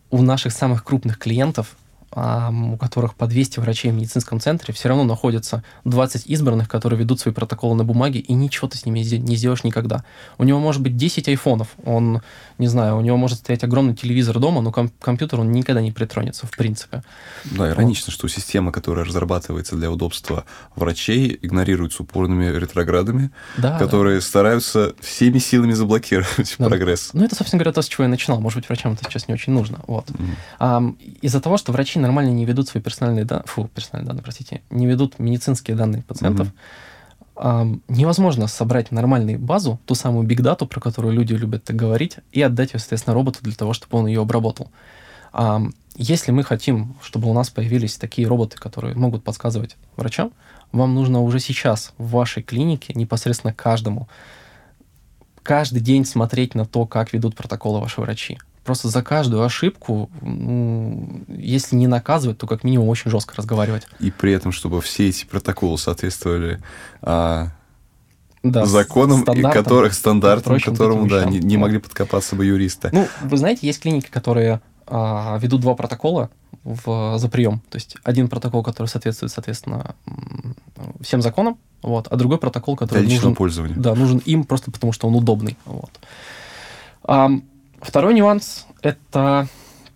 [0.10, 1.76] у наших самых крупных клиентов
[2.18, 7.20] у которых по 200 врачей в медицинском центре, все равно находятся 20 избранных, которые ведут
[7.20, 10.04] свои протоколы на бумаге, и ничего ты с ними не сделаешь никогда.
[10.38, 12.22] У него может быть 10 айфонов, он,
[12.58, 15.92] не знаю, у него может стоять огромный телевизор дома, но ком- компьютер он никогда не
[15.92, 17.04] притронется, в принципе.
[17.46, 18.14] Да, иронично, вот.
[18.14, 20.46] что система, которая разрабатывается для удобства
[20.76, 24.26] врачей, игнорируется упорными ретроградами, да, которые да.
[24.26, 26.68] стараются всеми силами заблокировать да.
[26.68, 27.12] прогресс.
[27.14, 28.40] Ну, это, собственно говоря, то, с чего я начинал.
[28.40, 29.82] Может быть, врачам это сейчас не очень нужно.
[29.86, 30.10] Вот.
[30.10, 30.30] Mm.
[30.60, 30.84] А,
[31.22, 34.88] из-за того, что врачи нормально не ведут свои персональные данные, фу, персональные данные, простите, не
[34.88, 36.48] ведут медицинские данные пациентов,
[37.36, 37.76] mm-hmm.
[37.76, 42.42] э, невозможно собрать нормальную базу, ту самую бигдату, про которую люди любят так говорить, и
[42.42, 44.72] отдать ее, соответственно, роботу для того, чтобы он ее обработал.
[45.34, 45.60] Э,
[45.96, 50.32] если мы хотим, чтобы у нас появились такие роботы, которые могут подсказывать врачам,
[50.72, 54.08] вам нужно уже сейчас в вашей клинике непосредственно каждому
[55.44, 58.38] каждый день смотреть на то, как ведут протоколы ваши врачи
[58.68, 63.88] просто за каждую ошибку, ну, если не наказывать, то как минимум очень жестко разговаривать.
[64.02, 66.60] И при этом, чтобы все эти протоколы соответствовали
[67.02, 67.48] а,
[68.44, 72.90] да, законам, и которых стандартам, которому да, не, не могли подкопаться бы юристы.
[72.92, 76.30] Ну, вы знаете, есть клиники, которые а, ведут два протокола
[76.66, 77.62] в, за прием.
[77.70, 79.96] То есть один протокол, который соответствует, соответственно,
[81.00, 83.34] всем законам, вот, а другой протокол, который нужен.
[83.78, 85.58] Да, нужен им просто потому, что он удобный.
[85.64, 85.92] Вот.
[87.04, 87.30] А,
[87.82, 89.48] второй нюанс– это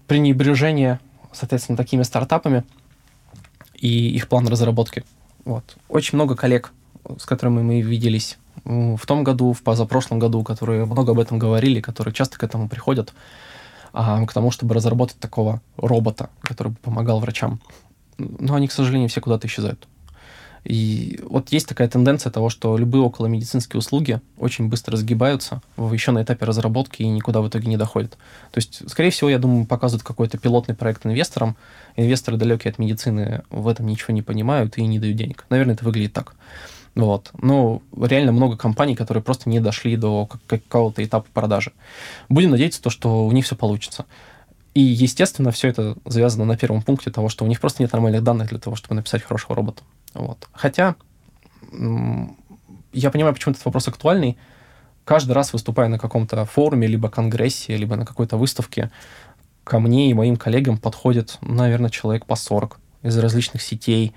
[0.08, 1.00] пренебрежение,
[1.32, 2.64] соответственно, такими стартапами
[3.76, 5.04] и их план разработки.
[5.46, 5.76] Вот.
[5.90, 6.72] Очень много коллег,
[7.18, 11.82] с которыми мы виделись в том году, в позапрошлом году, которые много об этом говорили,
[11.82, 13.14] которые часто к этому приходят,
[13.94, 17.60] а, к тому, чтобы разработать такого робота, который бы помогал врачам.
[18.18, 19.88] Но они, к сожалению, все куда-то исчезают.
[20.64, 26.22] И вот есть такая тенденция того, что любые околомедицинские услуги очень быстро сгибаются еще на
[26.22, 28.12] этапе разработки и никуда в итоге не доходят.
[28.52, 31.56] То есть, скорее всего, я думаю, показывают какой-то пилотный проект инвесторам.
[31.96, 35.46] Инвесторы далекие от медицины в этом ничего не понимают и не дают денег.
[35.50, 36.36] Наверное, это выглядит так.
[36.94, 37.32] Вот.
[37.42, 41.72] Но реально много компаний, которые просто не дошли до какого-то этапа продажи.
[42.30, 44.06] Будем надеяться, то, что у них все получится.
[44.74, 48.24] И, естественно, все это завязано на первом пункте того, что у них просто нет нормальных
[48.24, 49.84] данных для того, чтобы написать хорошего робота.
[50.14, 50.48] Вот.
[50.54, 50.96] Хотя
[51.72, 54.38] я понимаю, почему этот вопрос актуальный.
[55.04, 58.92] Каждый раз, выступая на каком-то форуме, либо конгрессе, либо на какой-то выставке,
[59.64, 64.14] ко мне и моим коллегам подходит, наверное, человек по 40 из различных сетей,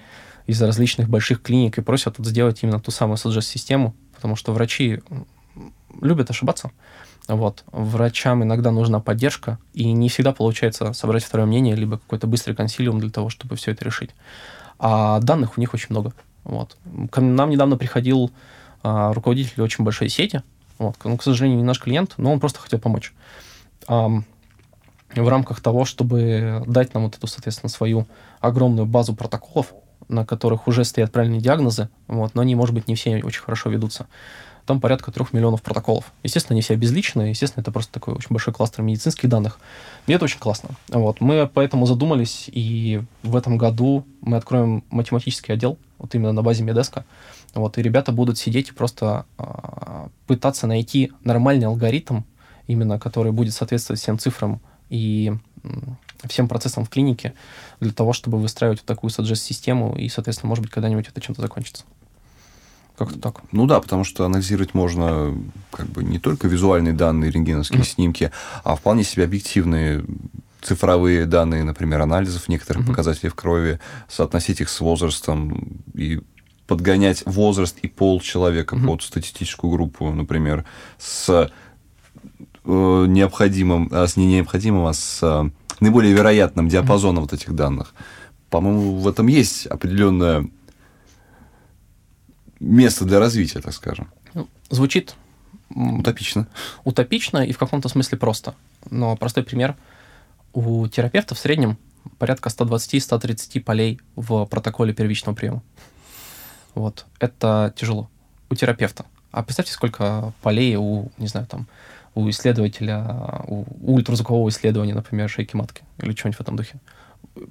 [0.47, 5.01] из различных больших клиник и просят вот сделать именно ту самую SGS-систему, потому что врачи
[6.01, 6.71] любят ошибаться.
[7.27, 7.65] Вот.
[7.73, 13.01] Врачам иногда нужна поддержка, и не всегда получается собрать второе мнение, либо какой-то быстрый консилиум
[13.01, 14.11] для того, чтобы все это решить.
[14.79, 16.13] А данных у них очень много.
[16.45, 16.77] Вот.
[17.11, 18.31] К нам недавно приходил
[18.83, 20.43] а, руководитель очень большой сети.
[20.79, 20.97] Вот.
[21.05, 23.15] Ну, к сожалению, не наш клиент, но он просто хотел помочь.
[23.89, 24.11] А,
[25.15, 28.07] в рамках того, чтобы дать нам вот эту, соответственно, свою
[28.41, 29.73] огромную базу протоколов,
[30.09, 33.71] на которых уже стоят правильные диагнозы, вот, но они, может быть, не все очень хорошо
[33.71, 34.07] ведутся.
[34.67, 36.13] Там порядка трех миллионов протоколов.
[36.23, 39.59] Естественно, они все обезличены, естественно, это просто такой очень большой кластер медицинских данных.
[40.07, 40.71] И это очень классно.
[40.89, 41.21] Вот.
[41.21, 46.63] Мы поэтому задумались, и в этом году мы откроем математический отдел, вот именно на базе
[46.63, 47.05] Медеска.
[47.55, 52.23] Вот, и ребята будут сидеть и просто э, пытаться найти нормальный алгоритм,
[52.67, 55.33] именно который будет соответствовать всем цифрам и
[56.29, 57.35] всем процессам в клинике
[57.81, 61.85] для того, чтобы выстраивать вот такую suggest-систему, и, соответственно, может быть, когда-нибудь это чем-то закончится.
[62.97, 63.43] Как-то так.
[63.51, 65.37] Ну да, потому что анализировать можно
[65.73, 67.85] как бы не только визуальные данные, рентгеновские mm-hmm.
[67.85, 68.31] снимки,
[68.63, 70.05] а вполне себе объективные
[70.63, 72.87] цифровые данные, например, анализов некоторых mm-hmm.
[72.87, 76.21] показателей в крови, соотносить их с возрастом и
[76.67, 78.87] подгонять возраст и пол человека mm-hmm.
[78.87, 80.65] под статистическую группу, например,
[80.97, 81.49] с э,
[82.65, 87.27] необходимым, а с не необходимым, а с э, наиболее вероятным диапазоном mm-hmm.
[87.27, 87.95] вот этих данных.
[88.51, 90.49] По-моему, в этом есть определенное
[92.65, 94.09] место для развития, так скажем.
[94.35, 95.15] Ну, звучит
[95.71, 96.47] утопично.
[96.85, 98.55] Утопично и в каком-то смысле просто.
[98.91, 99.77] Но простой пример.
[100.53, 101.79] У терапевта в среднем
[102.19, 105.63] порядка 120-130 полей в протоколе первичного приема.
[106.75, 107.07] Вот.
[107.19, 108.09] Это тяжело.
[108.51, 109.05] У терапевта.
[109.31, 111.67] А представьте, сколько полей у, не знаю, там,
[112.15, 116.79] у исследователя, у, ультразвукового исследования, например, шейки матки или чего-нибудь в этом духе.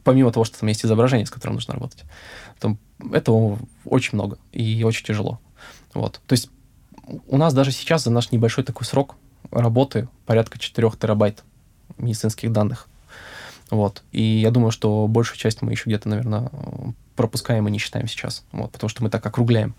[0.03, 2.03] Помимо того, что там есть изображение, с которым нужно работать.
[2.59, 2.77] Там
[3.11, 5.39] этого очень много и очень тяжело.
[5.93, 6.21] Вот.
[6.25, 6.49] То есть
[7.27, 9.15] у нас даже сейчас за наш небольшой такой срок
[9.51, 11.43] работы порядка 4 терабайт
[11.97, 12.87] медицинских данных.
[13.69, 14.03] Вот.
[14.11, 16.49] И я думаю, что большую часть мы еще где-то, наверное,
[17.15, 18.45] пропускаем и не считаем сейчас.
[18.51, 19.75] Вот, потому что мы так округляем.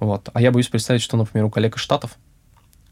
[0.00, 0.28] Вот.
[0.32, 2.16] А я боюсь представить, что, например, у коллег из Штатов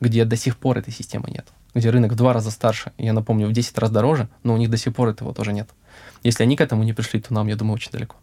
[0.00, 3.48] где до сих пор этой системы нет, где рынок в два раза старше, я напомню,
[3.48, 5.68] в 10 раз дороже, но у них до сих пор этого тоже нет.
[6.22, 8.16] Если они к этому не пришли, то нам, я думаю, очень далеко.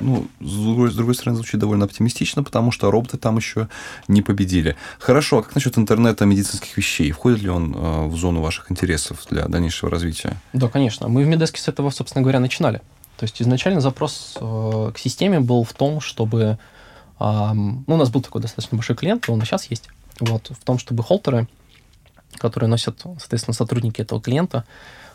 [0.00, 3.68] Ну, с другой, с другой стороны, звучит довольно оптимистично, потому что роботы там еще
[4.08, 4.76] не победили.
[4.98, 7.10] Хорошо, а как насчет интернета медицинских вещей?
[7.10, 10.40] Входит ли он э, в зону ваших интересов для дальнейшего развития?
[10.54, 11.08] Да, конечно.
[11.08, 12.80] Мы в Медеске с этого, собственно говоря, начинали.
[13.18, 16.58] То есть изначально запрос э, к системе был в том, чтобы...
[17.20, 20.64] Э, ну, у нас был такой достаточно большой клиент, он и сейчас есть вот, в
[20.64, 21.46] том, чтобы холтеры,
[22.38, 24.64] которые носят, соответственно, сотрудники этого клиента,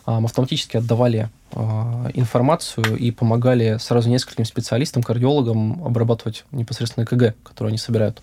[0.05, 7.77] автоматически отдавали а, информацию и помогали сразу нескольким специалистам, кардиологам обрабатывать непосредственно ЭКГ, который они
[7.77, 8.21] собирают.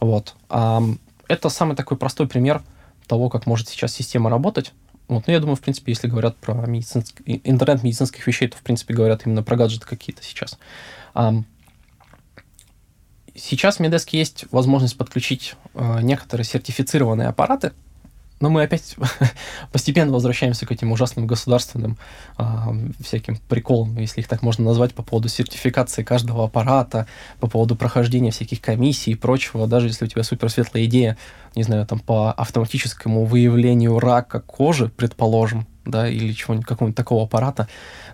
[0.00, 0.34] Вот.
[0.48, 2.62] Это самый такой простой пример
[3.06, 4.72] того, как может сейчас система работать.
[5.08, 5.26] Вот.
[5.26, 8.94] Ну, я думаю, в принципе, если говорят про медицинский, интернет медицинских вещей, то, в принципе,
[8.94, 10.58] говорят именно про гаджеты какие-то сейчас.
[13.34, 17.72] Сейчас в Медеске есть возможность подключить некоторые сертифицированные аппараты,
[18.42, 18.96] Но мы опять
[19.72, 21.96] постепенно возвращаемся к этим ужасным государственным
[22.36, 27.06] а, всяким приколам, если их так можно назвать, по поводу сертификации каждого аппарата,
[27.38, 29.68] по поводу прохождения всяких комиссий и прочего.
[29.68, 31.16] Даже если у тебя суперсветлая идея,
[31.54, 37.68] не знаю, там по автоматическому выявлению рака кожи, предположим, да, или чего-нибудь, какого-нибудь такого аппарата,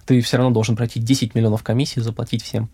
[0.05, 2.69] ты все равно должен пройти 10 миллионов комиссий, заплатить всем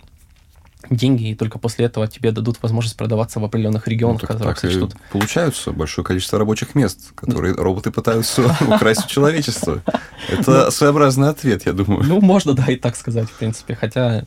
[0.90, 4.94] деньги, и только после этого тебе дадут возможность продаваться в определенных регионах, ну, которые сочтут.
[5.10, 9.82] Получаются большое количество рабочих мест, которые роботы пытаются украсть у человечества.
[10.28, 12.04] Это ну, своеобразный ответ, я думаю.
[12.04, 13.74] Ну, можно, да, и так сказать, в принципе.
[13.74, 14.24] Хотя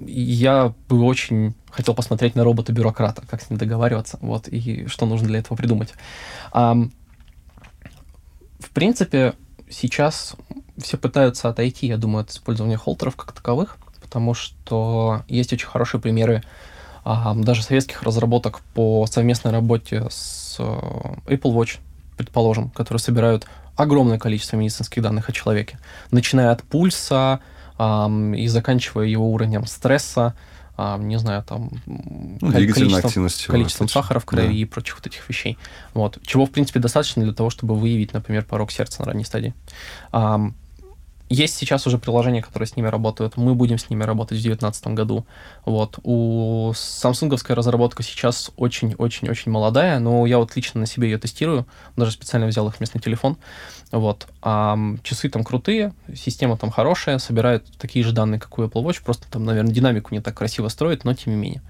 [0.00, 5.28] я бы очень хотел посмотреть на робота-бюрократа, как с ним договариваться, вот, и что нужно
[5.28, 5.94] для этого придумать.
[6.52, 6.90] в
[8.72, 9.34] принципе,
[9.68, 10.36] сейчас
[10.78, 16.00] все пытаются отойти, я думаю, от использования холтеров как таковых, потому что есть очень хорошие
[16.00, 16.42] примеры
[17.04, 21.78] а, даже советских разработок по совместной работе с э, Apple Watch,
[22.16, 23.46] предположим, которые собирают
[23.76, 25.78] огромное количество медицинских данных о человеке,
[26.10, 27.40] начиная от пульса
[27.78, 30.34] а, и заканчивая его уровнем стресса,
[30.76, 34.52] а, не знаю, там ну, количеством, количеством сахара в крови да.
[34.52, 35.56] и прочих вот этих вещей.
[35.94, 36.18] Вот.
[36.26, 39.54] Чего, в принципе, достаточно для того, чтобы выявить, например, порог сердца на ранней стадии.
[41.30, 43.36] Есть сейчас уже приложения, которые с ними работают.
[43.36, 45.24] Мы будем с ними работать в 2019 году.
[45.64, 45.98] Вот.
[46.02, 51.66] У самсунговская разработка сейчас очень-очень-очень молодая, но я вот лично на себе ее тестирую.
[51.96, 53.38] Даже специально взял их вместо телефон.
[53.90, 54.26] Вот.
[54.42, 59.02] А часы там крутые, система там хорошая, собирает такие же данные, как у Apple Watch,
[59.02, 61.62] просто там, наверное, динамику не так красиво строит, но тем не менее.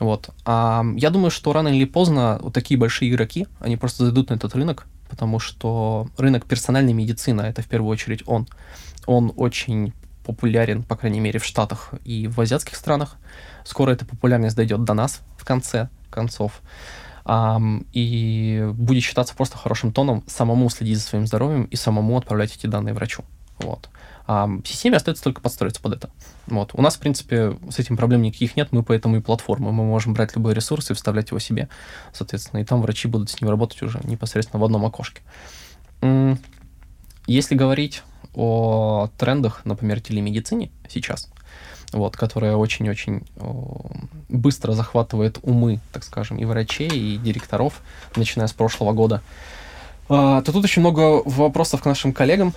[0.00, 0.30] Вот.
[0.44, 4.34] А я думаю, что рано или поздно вот такие большие игроки, они просто зайдут на
[4.34, 8.46] этот рынок, потому что рынок персональной медицины, это в первую очередь он,
[9.06, 9.92] он очень
[10.24, 13.16] популярен, по крайней мере, в Штатах и в азиатских странах.
[13.64, 16.60] Скоро эта популярность дойдет до нас в конце концов.
[17.24, 22.54] Um, и будет считаться просто хорошим тоном самому следить за своим здоровьем и самому отправлять
[22.54, 23.24] эти данные врачу.
[23.58, 23.88] Вот.
[24.26, 26.10] А системе остается только подстроиться под это.
[26.46, 26.70] Вот.
[26.74, 29.70] У нас, в принципе, с этим проблем никаких нет, мы поэтому и платформа.
[29.70, 31.68] Мы можем брать любой ресурс и вставлять его себе,
[32.12, 35.22] соответственно, и там врачи будут с ним работать уже непосредственно в одном окошке.
[37.26, 38.02] Если говорить
[38.34, 41.28] о трендах, например, телемедицине сейчас,
[41.92, 43.22] вот, которая очень-очень
[44.28, 47.80] быстро захватывает умы, так скажем, и врачей, и директоров,
[48.16, 49.22] начиная с прошлого года,
[50.08, 52.52] а, то тут очень много вопросов к нашим коллегам,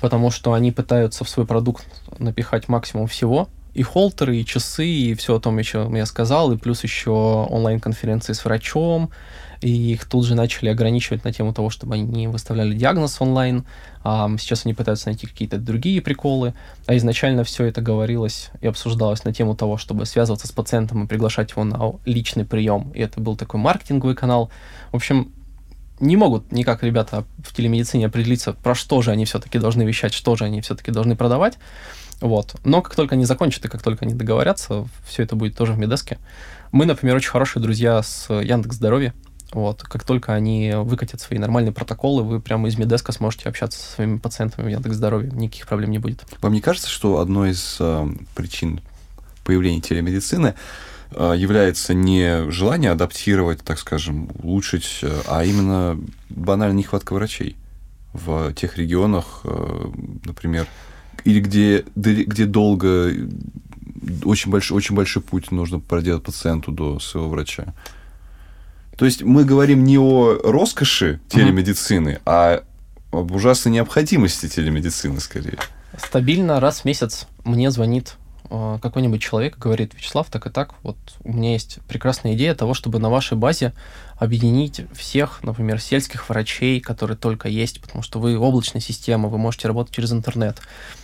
[0.00, 1.84] потому что они пытаются в свой продукт
[2.18, 6.58] напихать максимум всего, и холтеры, и часы, и все о том еще я сказал, и
[6.58, 9.10] плюс еще онлайн-конференции с врачом,
[9.62, 13.64] и их тут же начали ограничивать на тему того, чтобы они не выставляли диагноз онлайн.
[14.04, 16.54] А сейчас они пытаются найти какие-то другие приколы.
[16.86, 21.06] А изначально все это говорилось и обсуждалось на тему того, чтобы связываться с пациентом и
[21.06, 22.90] приглашать его на личный прием.
[22.94, 24.50] И это был такой маркетинговый канал.
[24.90, 25.32] В общем,
[26.00, 30.34] не могут никак ребята в телемедицине определиться, про что же они все-таки должны вещать, что
[30.34, 31.58] же они все-таки должны продавать.
[32.20, 32.56] Вот.
[32.64, 35.78] Но как только они закончат и как только они договорятся, все это будет тоже в
[35.78, 36.18] Медеске.
[36.72, 39.12] Мы, например, очень хорошие друзья с Яндекс Здоровье.
[39.52, 39.82] Вот.
[39.82, 44.18] Как только они выкатят свои нормальные протоколы, вы прямо из Медеска сможете общаться со своими
[44.18, 45.30] пациентами в Яндекс Здоровье.
[45.32, 46.24] Никаких проблем не будет.
[46.40, 48.80] Вам не кажется, что одной из э, причин
[49.44, 50.54] появления телемедицины
[51.10, 55.98] э, является не желание адаптировать, так скажем, улучшить, э, а именно
[56.30, 57.56] банальная нехватка врачей
[58.12, 59.90] в тех регионах, э,
[60.24, 60.66] например,
[61.24, 63.12] или где, где долго,
[64.24, 67.74] очень большой, очень большой путь нужно проделать пациенту до своего врача.
[68.96, 72.22] То есть мы говорим не о роскоши телемедицины, mm-hmm.
[72.26, 72.64] а
[73.12, 75.58] об ужасной необходимости телемедицины скорее.
[75.98, 78.16] Стабильно раз в месяц мне звонит
[78.50, 82.72] э, какой-нибудь человек, говорит, Вячеслав, так и так, вот у меня есть прекрасная идея того,
[82.72, 83.74] чтобы на вашей базе
[84.16, 89.68] объединить всех, например, сельских врачей, которые только есть, потому что вы облачная система, вы можете
[89.68, 90.58] работать через интернет.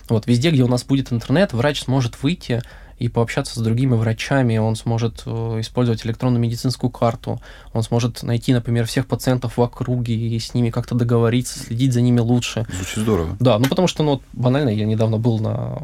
[0.08, 2.62] Вот везде, где у нас будет интернет, врач сможет выйти
[2.98, 7.40] и пообщаться с другими врачами, он сможет э, использовать электронную медицинскую карту,
[7.72, 12.00] он сможет найти, например, всех пациентов в округе и с ними как-то договориться, следить за
[12.00, 12.66] ними лучше.
[12.72, 13.36] Звучит здорово.
[13.40, 15.78] Да, ну потому что, ну, банально, я недавно был на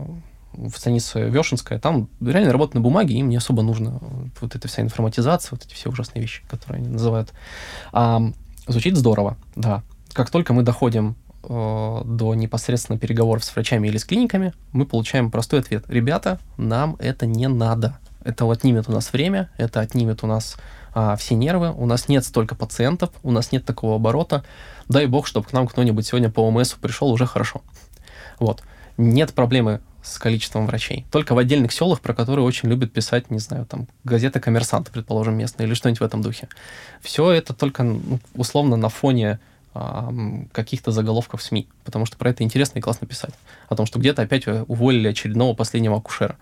[0.52, 4.00] в станице Вешенская, там реально работа на бумаге, им не особо нужно
[4.40, 7.32] вот эта вся информатизация, вот эти все ужасные вещи, которые они называют.
[7.92, 8.22] А,
[8.68, 9.82] звучит здорово, да.
[10.12, 15.30] Как только мы доходим Э, до непосредственно переговоров с врачами или с клиниками, мы получаем
[15.30, 15.84] простой ответ.
[15.88, 17.98] Ребята, нам это не надо.
[18.24, 20.56] Это отнимет у нас время, это отнимет у нас
[20.94, 24.44] а, все нервы, у нас нет столько пациентов, у нас нет такого оборота.
[24.88, 27.62] Дай бог, чтобы к нам кто-нибудь сегодня по ОМС пришел, уже хорошо.
[28.38, 28.62] Вот.
[28.96, 31.06] Нет проблемы с количеством врачей.
[31.10, 35.36] Только в отдельных селах, про которые очень любят писать, не знаю, там, газета «Коммерсант», предположим,
[35.36, 36.48] местная, или что-нибудь в этом духе.
[37.00, 39.40] Все это только ну, условно на фоне
[40.52, 43.34] каких-то заголовков в СМИ, потому что про это интересно и классно писать.
[43.68, 46.36] О том, что где-то опять уволили очередного последнего акушера.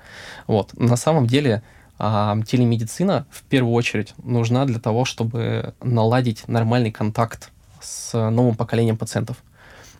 [0.47, 0.79] Вот.
[0.79, 1.63] На самом деле
[1.99, 9.37] телемедицина в первую очередь нужна для того, чтобы наладить нормальный контакт с новым поколением пациентов.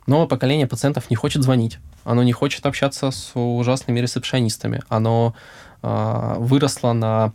[0.05, 5.33] Новое поколение пациентов не хочет звонить, оно не хочет общаться с ужасными ресепшионистами, оно
[5.81, 7.31] э, выросло на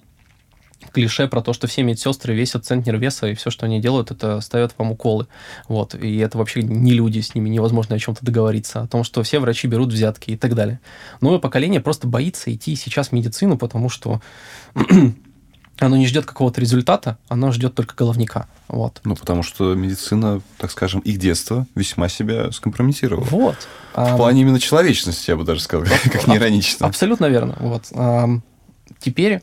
[0.93, 4.41] клише про то, что все медсестры весят центнер веса, и все, что они делают, это
[4.41, 5.27] ставят вам уколы.
[5.69, 5.95] Вот.
[5.95, 9.39] И это вообще не люди, с ними невозможно о чем-то договориться, о том, что все
[9.39, 10.81] врачи берут взятки и так далее.
[11.21, 14.21] Новое поколение просто боится идти сейчас в медицину, потому что
[15.79, 18.49] оно не ждет какого-то результата, оно ждет только головника.
[18.69, 19.01] Вот.
[19.05, 23.25] Ну, потому что медицина, так скажем, их детство весьма себя скомпрометировала.
[23.25, 23.57] Вот.
[23.95, 26.87] В плане именно человечности, я бы даже сказал, как не иронично.
[26.87, 27.57] Абсолютно верно.
[27.59, 27.85] Вот.
[29.01, 29.43] Теперь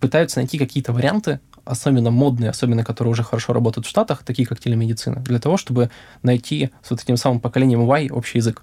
[0.00, 4.60] пытаются найти какие-то варианты, особенно модные, особенно которые уже хорошо работают в Штатах, такие как
[4.60, 5.90] телемедицина, для того, чтобы
[6.22, 8.62] найти с вот этим самым поколением Y общий язык.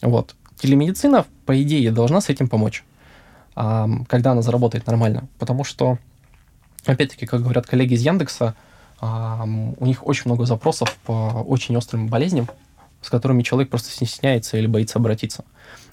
[0.00, 0.34] Вот.
[0.56, 2.84] Телемедицина, по идее, должна с этим помочь,
[3.54, 5.28] когда она заработает нормально.
[5.38, 5.98] Потому что,
[6.84, 8.54] опять-таки, как говорят коллеги из Яндекса,
[9.00, 12.48] у них очень много запросов по очень острым болезням,
[13.00, 15.44] с которыми человек просто стесняется или боится обратиться.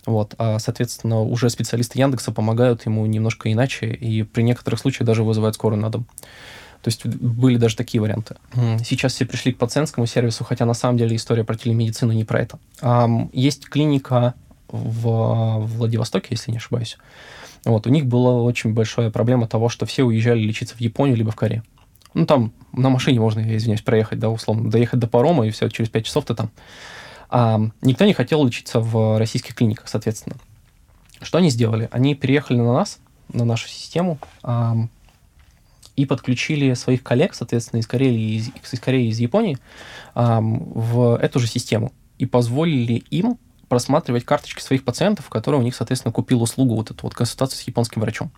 [0.10, 0.34] Вот.
[0.40, 5.54] А, соответственно, уже специалисты Яндекса помогают ему немножко иначе, и при некоторых случаях даже вызывают
[5.54, 6.08] скорую на дом.
[6.82, 8.38] То есть были даже такие варианты.
[8.84, 12.40] Сейчас все пришли к пациентскому сервису, хотя на самом деле история про телемедицину не про
[12.42, 12.58] это.
[13.34, 14.34] Есть клиника
[14.68, 16.98] в Владивостоке, если не ошибаюсь.
[17.66, 21.30] Вот, у них была очень большая проблема того, что все уезжали лечиться в Японию либо
[21.30, 21.64] в Корею.
[22.16, 25.70] Ну, там на машине можно, я извиняюсь, проехать, да, условно, доехать до парома, и все,
[25.70, 26.50] через 5 часов ты там.
[27.30, 30.36] А, никто не хотел лечиться в российских клиниках, соответственно.
[31.22, 31.90] Что они сделали?
[31.92, 33.00] Они переехали на нас,
[33.32, 34.76] на нашу систему, а,
[35.96, 39.58] и подключили своих коллег, соответственно, из Кореи, из, из Кореи, из Японии,
[40.16, 43.38] а, в эту же систему и позволили им
[43.70, 47.62] просматривать карточки своих пациентов, которые у них, соответственно, купил услугу вот эту вот консультацию с
[47.64, 48.32] японским врачом.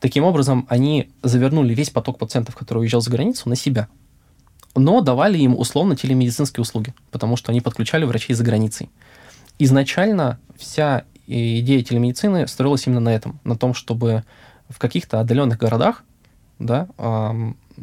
[0.00, 3.88] Таким образом, они завернули весь поток пациентов, который уезжал за границу, на себя
[4.74, 8.90] но давали им условно телемедицинские услуги, потому что они подключали врачей за границей.
[9.58, 14.24] Изначально вся идея телемедицины строилась именно на этом, на том, чтобы
[14.68, 16.04] в каких-то отдаленных городах,
[16.58, 16.88] да,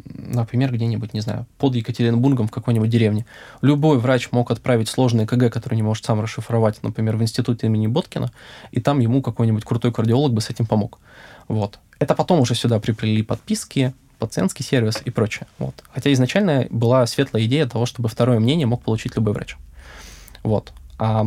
[0.04, 3.26] например, где-нибудь, не знаю, под Екатеринбургом в какой-нибудь деревне,
[3.62, 7.86] любой врач мог отправить сложный КГ, который не может сам расшифровать, например, в институт имени
[7.86, 8.30] Боткина,
[8.70, 11.00] и там ему какой-нибудь крутой кардиолог бы с этим помог.
[11.48, 11.80] Вот.
[11.98, 15.46] Это потом уже сюда приплели подписки, пациентский сервис и прочее.
[15.58, 15.82] Вот.
[15.92, 19.56] Хотя изначально была светлая идея того, чтобы второе мнение мог получить любой врач.
[20.42, 20.72] Вот.
[20.98, 21.24] А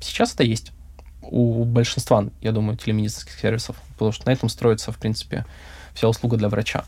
[0.00, 0.72] сейчас это есть
[1.22, 5.46] у большинства, я думаю, телемедицинских сервисов, потому что на этом строится, в принципе,
[5.94, 6.84] вся услуга для врача.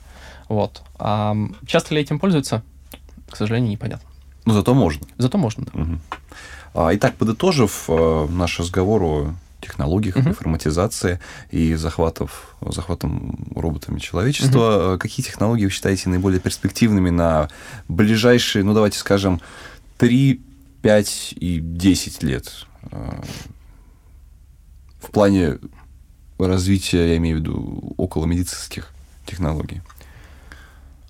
[0.49, 0.83] Вот.
[0.99, 1.35] А
[1.67, 2.63] часто ли этим пользуются?
[3.31, 4.09] К сожалению, непонятно.
[4.45, 5.07] Но зато можно.
[5.19, 5.81] Зато можно, да.
[5.81, 5.99] Угу.
[6.95, 10.29] Итак, подытожив э, наш разговор о технологиях, угу.
[10.29, 14.93] информатизации и захватов, захватом роботами человечества.
[14.93, 14.99] Угу.
[14.99, 17.49] Какие технологии вы считаете наиболее перспективными на
[17.89, 19.41] ближайшие, ну давайте скажем,
[19.99, 20.41] 3,
[20.83, 22.67] 5 и 10 лет?
[22.91, 23.21] Э,
[25.01, 25.59] в плане
[26.39, 28.91] развития, я имею в виду, около медицинских
[29.25, 29.81] технологий.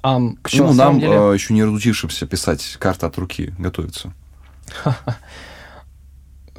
[0.03, 1.13] Um, К чему нам, деле...
[1.13, 4.13] Э, еще не разучившимся писать карты от руки, готовиться?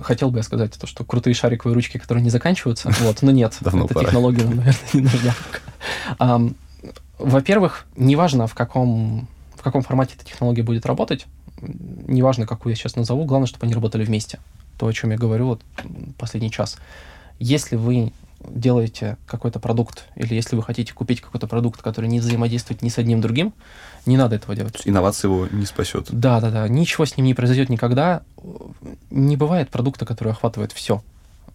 [0.02, 3.58] хотел бы я сказать то, что крутые шариковые ручки, которые не заканчиваются, вот, но нет,
[3.62, 4.06] Давно эта пора.
[4.06, 6.54] технология нам, наверное, не нужна.
[7.20, 11.26] Во-первых, неважно, в каком, в каком формате эта технология будет работать,
[11.62, 14.40] неважно, какую я сейчас назову, главное, чтобы они работали вместе.
[14.78, 15.62] То, о чем я говорю вот
[16.18, 16.78] последний час.
[17.40, 18.12] Если вы
[18.46, 22.98] делаете какой-то продукт, или если вы хотите купить какой-то продукт, который не взаимодействует ни с
[22.98, 23.54] одним другим,
[24.06, 24.82] не надо этого делать.
[24.86, 26.08] Инновация его не спасет.
[26.10, 26.68] Да, да, да.
[26.68, 28.22] Ничего с ним не произойдет никогда.
[29.10, 31.04] Не бывает продукта, который охватывает все.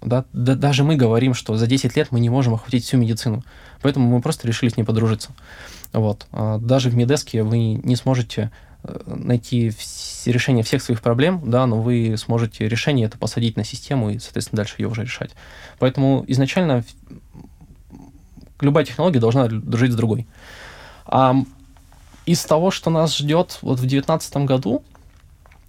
[0.01, 0.25] Да?
[0.33, 3.45] да, даже мы говорим, что за 10 лет мы не можем охватить всю медицину.
[3.83, 5.31] Поэтому мы просто решили с ней подружиться.
[5.93, 6.27] Вот.
[6.33, 8.51] А даже в Медеске вы не сможете
[9.07, 9.73] найти
[10.27, 14.59] решение всех своих проблем, да, но вы сможете решение это посадить на систему и, соответственно,
[14.59, 15.31] дальше ее уже решать.
[15.79, 16.85] Поэтому изначально
[18.61, 20.27] любая технология должна дружить с другой.
[21.05, 21.35] А
[22.27, 24.83] из того, что нас ждет вот в 2019 году,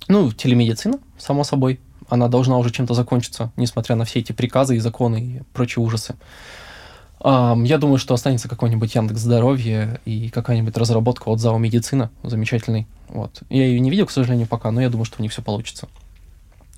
[0.08, 1.80] ну, телемедицина, само собой,
[2.10, 6.16] она должна уже чем-то закончиться, несмотря на все эти приказы и законы и прочие ужасы.
[7.24, 12.86] Я думаю, что останется какой-нибудь Яндекс Здоровье и какая-нибудь разработка от ЗАО Медицина замечательный.
[13.08, 13.44] Вот.
[13.50, 15.88] Я ее не видел, к сожалению, пока, но я думаю, что у них все получится.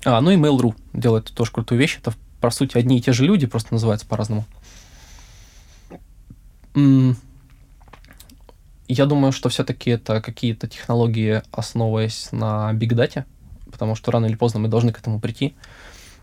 [0.04, 1.98] А, ну и Mail.ru делает тоже крутую вещь.
[2.00, 4.44] Это, по сути, одни и те же люди, просто называются по-разному.
[8.86, 13.24] Я думаю, что все-таки это какие-то технологии, основываясь на бигдате,
[13.72, 15.56] потому что рано или поздно мы должны к этому прийти.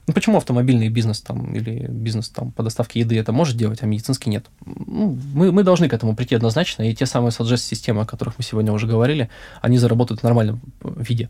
[0.06, 3.86] Ну, почему автомобильный бизнес там или бизнес там по доставке еды это может делать, а
[3.86, 4.46] медицинский нет?
[4.66, 8.44] Ну, мы, мы должны к этому прийти однозначно, и те самые suggest-системы, о которых мы
[8.44, 9.30] сегодня уже говорили,
[9.62, 11.30] они заработают в нормальном виде.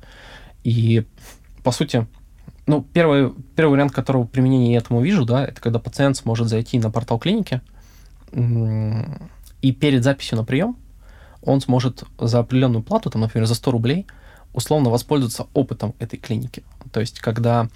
[0.63, 1.05] И,
[1.63, 2.07] по сути,
[2.65, 6.79] ну, первый, первый вариант, которого применения я этому вижу, да, это когда пациент сможет зайти
[6.79, 7.61] на портал клиники,
[9.61, 10.77] и перед записью на прием
[11.43, 14.07] он сможет за определенную плату, там, например, за 100 рублей,
[14.53, 16.63] условно воспользоваться опытом этой клиники.
[16.91, 17.69] То есть, когда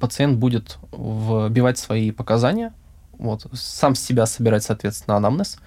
[0.00, 2.72] пациент будет вбивать свои показания,
[3.18, 5.58] вот, сам с себя собирать, соответственно, анамнез,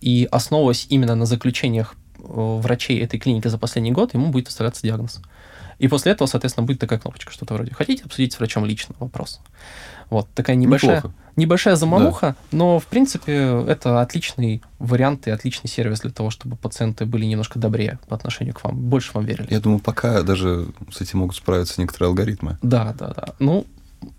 [0.00, 4.82] и основываясь именно на заключениях э, врачей этой клиники за последний год, ему будет выставляться
[4.82, 5.20] диагноз.
[5.78, 9.40] И после этого, соответственно, будет такая кнопочка, что-то вроде «Хотите обсудить с врачом лично?» Вопрос.
[10.10, 11.02] Вот, такая небольшая,
[11.36, 12.56] небольшая замануха, да.
[12.56, 17.58] но, в принципе, это отличный вариант и отличный сервис для того, чтобы пациенты были немножко
[17.58, 19.48] добрее по отношению к вам, больше вам верили.
[19.50, 22.58] Я думаю, пока даже с этим могут справиться некоторые алгоритмы.
[22.62, 23.34] Да, да, да.
[23.38, 23.66] Ну,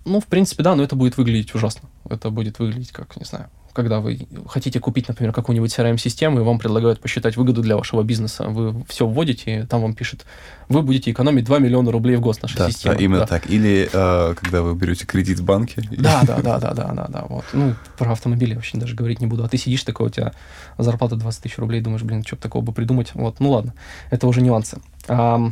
[0.06, 1.90] ну, в принципе, да, но это будет выглядеть ужасно.
[2.10, 6.60] Это будет выглядеть как, не знаю, когда вы хотите купить, например, какую-нибудь CRM-систему, и вам
[6.60, 8.46] предлагают посчитать выгоду для вашего бизнеса.
[8.46, 10.26] Вы все вводите, и там вам пишет,
[10.70, 12.98] вы будете экономить 2 миллиона рублей в год с нашей да, системой.
[12.98, 13.28] Да, именно да.
[13.28, 13.50] так.
[13.50, 15.84] Или э, когда вы берете кредит в банке.
[15.92, 17.26] Да, да, да, да, да, да, да.
[17.28, 17.44] Вот.
[17.52, 19.44] Ну, про автомобили вообще даже говорить не буду.
[19.44, 20.32] А ты сидишь такой, у тебя
[20.78, 23.12] зарплата 20 тысяч рублей, думаешь, блин, что бы такого бы придумать.
[23.14, 23.74] Вот, ну ладно,
[24.10, 24.80] это уже нюансы.
[25.10, 25.52] А,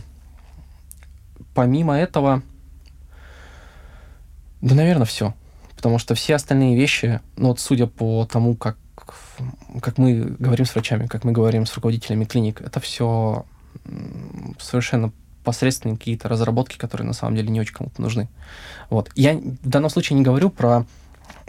[1.54, 2.42] помимо этого,
[4.64, 5.34] да, наверное, все.
[5.76, 8.78] Потому что все остальные вещи, ну вот судя по тому, как,
[9.82, 13.46] как мы говорим с врачами, как мы говорим с руководителями клиник, это все
[14.58, 15.12] совершенно
[15.44, 18.30] посредственные какие-то разработки, которые на самом деле не очень кому-то нужны.
[18.90, 19.12] Вот.
[19.16, 20.86] Я в данном случае не говорю про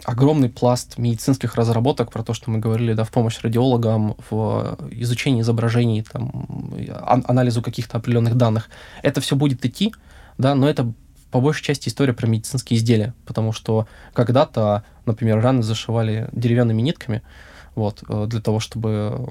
[0.03, 5.39] огромный пласт медицинских разработок, про то, что мы говорили, да, в помощь радиологам, в изучении
[5.39, 6.73] изображений, там,
[7.29, 8.69] анализу каких-то определенных данных.
[9.03, 9.93] Это все будет идти,
[10.37, 10.91] да, но это
[11.35, 17.23] по большей части история про медицинские изделия, потому что когда-то, например, раны зашивали деревянными нитками,
[17.75, 19.27] вот, э, для того, чтобы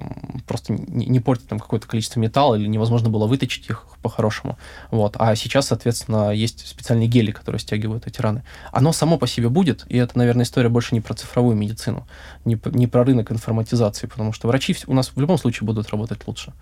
[0.47, 4.59] просто не, портить там какое-то количество металла или невозможно было выточить их по-хорошему.
[4.91, 5.17] Вот.
[5.19, 8.45] А сейчас, соответственно, есть специальные гели, которые стягивают эти раны.
[8.71, 12.07] Оно само по себе будет, и это, наверное, история больше не про цифровую медицину,
[12.45, 16.21] не, не про рынок информатизации, потому что врачи у нас в любом случае будут работать
[16.27, 16.53] лучше.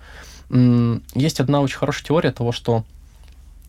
[1.17, 2.85] Есть одна очень хорошая теория того, что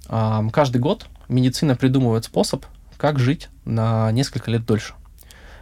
[0.07, 2.65] каждый год медицина придумывает способ,
[2.97, 4.93] как жить на несколько лет дольше.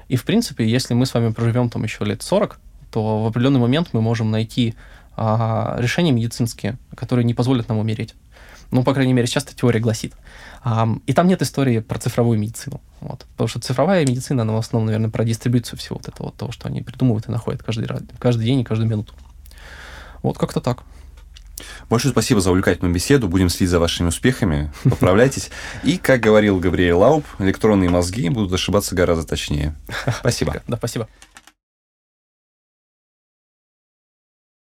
[0.08, 2.60] И, в принципе, если мы с вами проживем там еще лет 40,
[2.92, 4.76] то в определенный момент мы можем найти
[5.16, 8.14] а, решения медицинские, которые не позволят нам умереть.
[8.72, 10.14] Ну, по крайней мере, сейчас эта теория гласит.
[10.64, 12.82] А, и там нет истории про цифровую медицину.
[13.00, 13.26] Вот.
[13.32, 16.68] Потому что цифровая медицина, она в основном, наверное, про дистрибуцию всего вот этого, того, что
[16.68, 17.88] они придумывают и находят каждый,
[18.20, 19.14] каждый день и каждую минуту.
[20.24, 20.84] Вот как-то так.
[21.90, 23.28] Большое спасибо за увлекательную беседу.
[23.28, 24.72] Будем следить за вашими успехами.
[24.84, 25.50] Поправляйтесь.
[25.84, 29.76] И, как говорил Габриэль Лауб, электронные мозги будут ошибаться гораздо точнее.
[30.20, 30.62] Спасибо.
[30.68, 31.08] Да, спасибо.